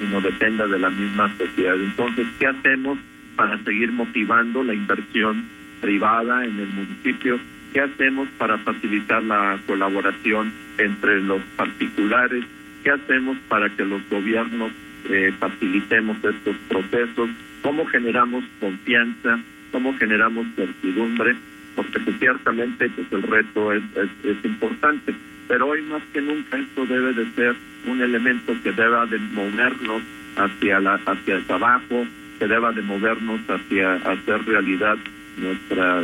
y 0.00 0.06
no 0.06 0.20
dependa 0.20 0.66
de 0.66 0.78
la 0.78 0.90
misma 0.90 1.32
sociedad. 1.36 1.76
Entonces, 1.76 2.26
¿qué 2.38 2.46
hacemos 2.46 2.98
para 3.36 3.62
seguir 3.64 3.92
motivando 3.92 4.62
la 4.62 4.74
inversión 4.74 5.44
privada 5.80 6.44
en 6.44 6.58
el 6.60 6.68
municipio 6.68 7.38
¿Qué 7.74 7.80
hacemos 7.80 8.28
para 8.38 8.56
facilitar 8.58 9.20
la 9.24 9.58
colaboración 9.66 10.52
entre 10.78 11.20
los 11.20 11.42
particulares? 11.56 12.44
¿Qué 12.84 12.90
hacemos 12.90 13.36
para 13.48 13.68
que 13.68 13.84
los 13.84 14.00
gobiernos 14.08 14.70
eh, 15.10 15.32
facilitemos 15.40 16.16
estos 16.18 16.54
procesos? 16.68 17.30
¿Cómo 17.62 17.84
generamos 17.86 18.44
confianza? 18.60 19.40
¿Cómo 19.72 19.92
generamos 19.98 20.46
certidumbre? 20.54 21.34
Porque 21.74 21.98
pues, 21.98 22.16
ciertamente 22.20 22.90
pues, 22.90 23.08
el 23.10 23.22
reto 23.24 23.72
es, 23.72 23.82
es, 24.22 24.44
importante. 24.44 25.12
Pero 25.48 25.66
hoy 25.66 25.82
más 25.82 26.02
que 26.12 26.20
nunca 26.20 26.56
esto 26.56 26.86
debe 26.86 27.12
de 27.12 27.28
ser 27.32 27.56
un 27.86 28.00
elemento 28.00 28.54
que 28.62 28.72
deba 28.72 29.06
de 29.06 29.18
movernos 29.18 30.02
hacia, 30.36 30.80
la, 30.80 30.94
hacia 31.06 31.36
el 31.36 31.44
trabajo, 31.44 32.06
que 32.38 32.46
deba 32.46 32.72
de 32.72 32.82
movernos 32.82 33.40
hacia 33.48 33.94
hacer 33.94 34.44
realidad 34.44 34.96
nuestra, 35.36 36.02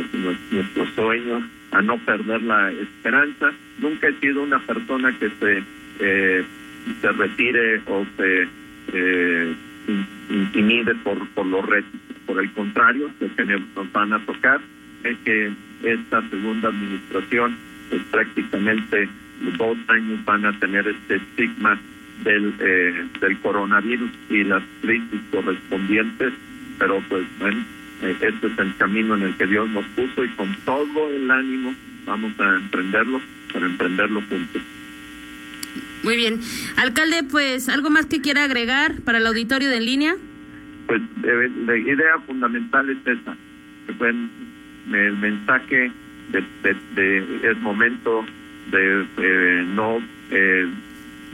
nuestros 0.51 0.89
sueños, 0.95 1.43
a 1.71 1.81
no 1.81 1.97
perder 1.99 2.41
la 2.43 2.71
esperanza. 2.71 3.51
Nunca 3.79 4.07
he 4.07 4.13
sido 4.19 4.43
una 4.43 4.59
persona 4.59 5.17
que 5.17 5.29
se, 5.29 5.63
eh, 5.99 6.43
se 7.01 7.11
retire 7.11 7.81
o 7.87 8.05
se 8.17 8.47
eh, 8.93 9.53
intimide 10.29 10.95
por, 10.95 11.27
por 11.29 11.45
los 11.45 11.65
retos. 11.65 11.99
Por 12.25 12.41
el 12.41 12.51
contrario, 12.51 13.09
lo 13.19 13.35
que 13.35 13.43
nos 13.45 13.91
van 13.91 14.13
a 14.13 14.19
tocar 14.19 14.61
es 15.03 15.17
que 15.25 15.51
esta 15.83 16.21
segunda 16.29 16.69
administración, 16.69 17.55
pues 17.89 18.01
prácticamente 18.11 19.09
dos 19.57 19.77
años 19.87 20.23
van 20.25 20.45
a 20.45 20.57
tener 20.59 20.87
este 20.87 21.15
estigma 21.15 21.79
del, 22.23 22.53
eh, 22.59 23.05
del 23.19 23.37
coronavirus 23.39 24.11
y 24.29 24.43
las 24.43 24.63
crisis 24.81 25.21
correspondientes, 25.31 26.33
pero 26.77 27.01
pues 27.09 27.25
bueno, 27.39 27.63
eh, 28.03 28.15
este 28.21 28.47
es 28.47 28.59
el 28.59 28.75
camino 28.77 29.15
en 29.15 29.23
el 29.23 29.35
que 29.35 29.47
Dios 29.47 29.69
nos 29.69 29.85
puso 29.87 30.23
y 30.23 30.29
con 30.29 30.55
todo 30.65 31.09
el 31.09 31.29
ánimo 31.29 31.73
vamos 32.05 32.33
a 32.39 32.55
emprenderlo, 32.55 33.21
para 33.51 33.65
emprenderlo 33.65 34.21
juntos. 34.29 34.61
Muy 36.03 36.15
bien. 36.15 36.39
Alcalde, 36.77 37.23
pues, 37.23 37.69
¿algo 37.69 37.89
más 37.89 38.07
que 38.07 38.21
quiera 38.21 38.43
agregar 38.43 39.01
para 39.01 39.19
el 39.19 39.27
auditorio 39.27 39.69
de 39.69 39.77
en 39.77 39.85
línea? 39.85 40.15
Pues 40.87 41.01
la 41.23 41.77
idea 41.77 42.19
fundamental 42.25 42.89
es 42.89 42.97
esa, 43.05 43.35
que 43.85 43.93
fue 43.93 44.09
el 44.09 45.17
mensaje 45.17 45.91
de, 46.31 46.75
de, 46.95 47.49
es 47.49 47.57
momento 47.59 48.25
de 48.69 49.63
no 49.67 49.99
eh, 50.29 50.67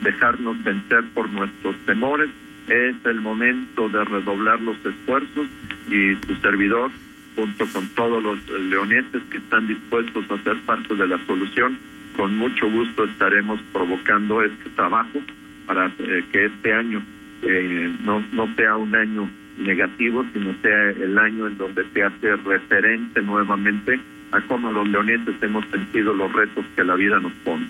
dejarnos 0.02 0.64
vencer 0.64 1.04
por 1.14 1.30
nuestros 1.30 1.76
temores, 1.86 2.30
es 2.68 2.96
el 3.06 3.22
momento 3.22 3.90
de 3.90 4.04
redoblar 4.04 4.62
los 4.62 4.78
esfuerzos 4.86 5.48
y 5.90 6.16
su 6.26 6.36
servidor, 6.42 6.92
junto 7.36 7.66
con 7.68 7.88
todos 7.90 8.22
los 8.22 8.50
leoneses 8.50 9.22
que 9.30 9.38
están 9.38 9.68
dispuestos 9.68 10.30
a 10.30 10.44
ser 10.44 10.58
parte 10.66 10.96
de 10.96 11.08
la 11.08 11.18
solución, 11.26 11.78
con 12.16 12.36
mucho 12.36 12.70
gusto 12.70 13.06
estaremos 13.06 13.60
provocando 13.72 14.42
este 14.42 14.70
trabajo 14.72 15.20
para 15.66 15.88
eh, 16.00 16.24
que 16.32 16.46
este 16.46 16.74
año 16.74 17.02
eh, 17.44 17.94
no, 18.04 18.24
no 18.34 18.54
sea 18.56 18.76
un 18.76 18.96
año 18.96 19.30
negativo, 19.58 20.26
sino 20.34 20.54
sea 20.62 20.90
el 20.92 21.18
año 21.18 21.48
en 21.48 21.58
donde 21.58 21.86
se 21.94 22.04
hace 22.04 22.36
referente 22.38 23.22
nuevamente 23.22 24.00
a 24.32 24.42
cómo 24.48 24.72
los 24.72 24.88
leoneses 24.88 25.36
hemos 25.42 25.66
sentido 25.68 26.14
los 26.14 26.32
retos 26.34 26.66
que 26.76 26.84
la 26.84 26.96
vida 26.96 27.20
nos 27.20 27.34
pone. 27.44 27.68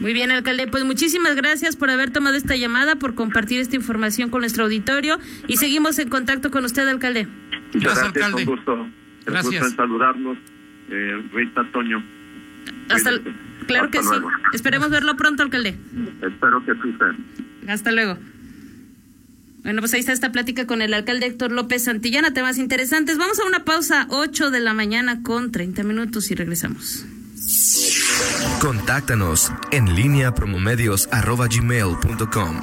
Muy 0.00 0.12
bien, 0.12 0.30
alcalde. 0.30 0.66
Pues 0.66 0.84
muchísimas 0.84 1.36
gracias 1.36 1.76
por 1.76 1.90
haber 1.90 2.10
tomado 2.10 2.36
esta 2.36 2.56
llamada, 2.56 2.96
por 2.96 3.14
compartir 3.14 3.60
esta 3.60 3.76
información 3.76 4.30
con 4.30 4.40
nuestro 4.40 4.64
auditorio 4.64 5.18
y 5.46 5.58
seguimos 5.58 5.98
en 5.98 6.08
contacto 6.08 6.50
con 6.50 6.64
usted, 6.64 6.88
alcalde. 6.88 7.28
Gracias, 7.72 8.06
alcalde. 8.06 8.42
Un 8.42 8.44
gusto. 8.44 8.86
Gracias. 9.26 9.64
en 9.64 9.76
saludarnos, 9.76 10.36
eh, 10.90 11.22
Rita 11.32 11.64
Toño. 11.72 12.02
Hasta, 12.88 13.10
claro 13.66 13.90
que 13.90 14.02
sí. 14.02 14.14
Esperemos 14.52 14.90
verlo 14.90 15.16
pronto, 15.16 15.42
alcalde. 15.42 15.76
Espero 16.20 16.64
que 16.64 16.74
sí 16.74 16.94
sea. 16.98 17.72
Hasta 17.72 17.92
luego. 17.92 18.18
Bueno, 19.62 19.80
pues 19.80 19.94
ahí 19.94 20.00
está 20.00 20.12
esta 20.12 20.32
plática 20.32 20.66
con 20.66 20.82
el 20.82 20.92
alcalde 20.92 21.26
Héctor 21.26 21.52
López 21.52 21.84
Santillana, 21.84 22.34
temas 22.34 22.58
interesantes. 22.58 23.16
Vamos 23.16 23.38
a 23.38 23.46
una 23.46 23.64
pausa, 23.64 24.08
8 24.10 24.50
de 24.50 24.58
la 24.60 24.74
mañana 24.74 25.22
con 25.22 25.52
30 25.52 25.84
minutos 25.84 26.30
y 26.30 26.34
regresamos. 26.34 27.06
Contáctanos 28.60 29.50
en 29.70 29.94
línea 29.94 30.34
promomedios.com. 30.34 32.62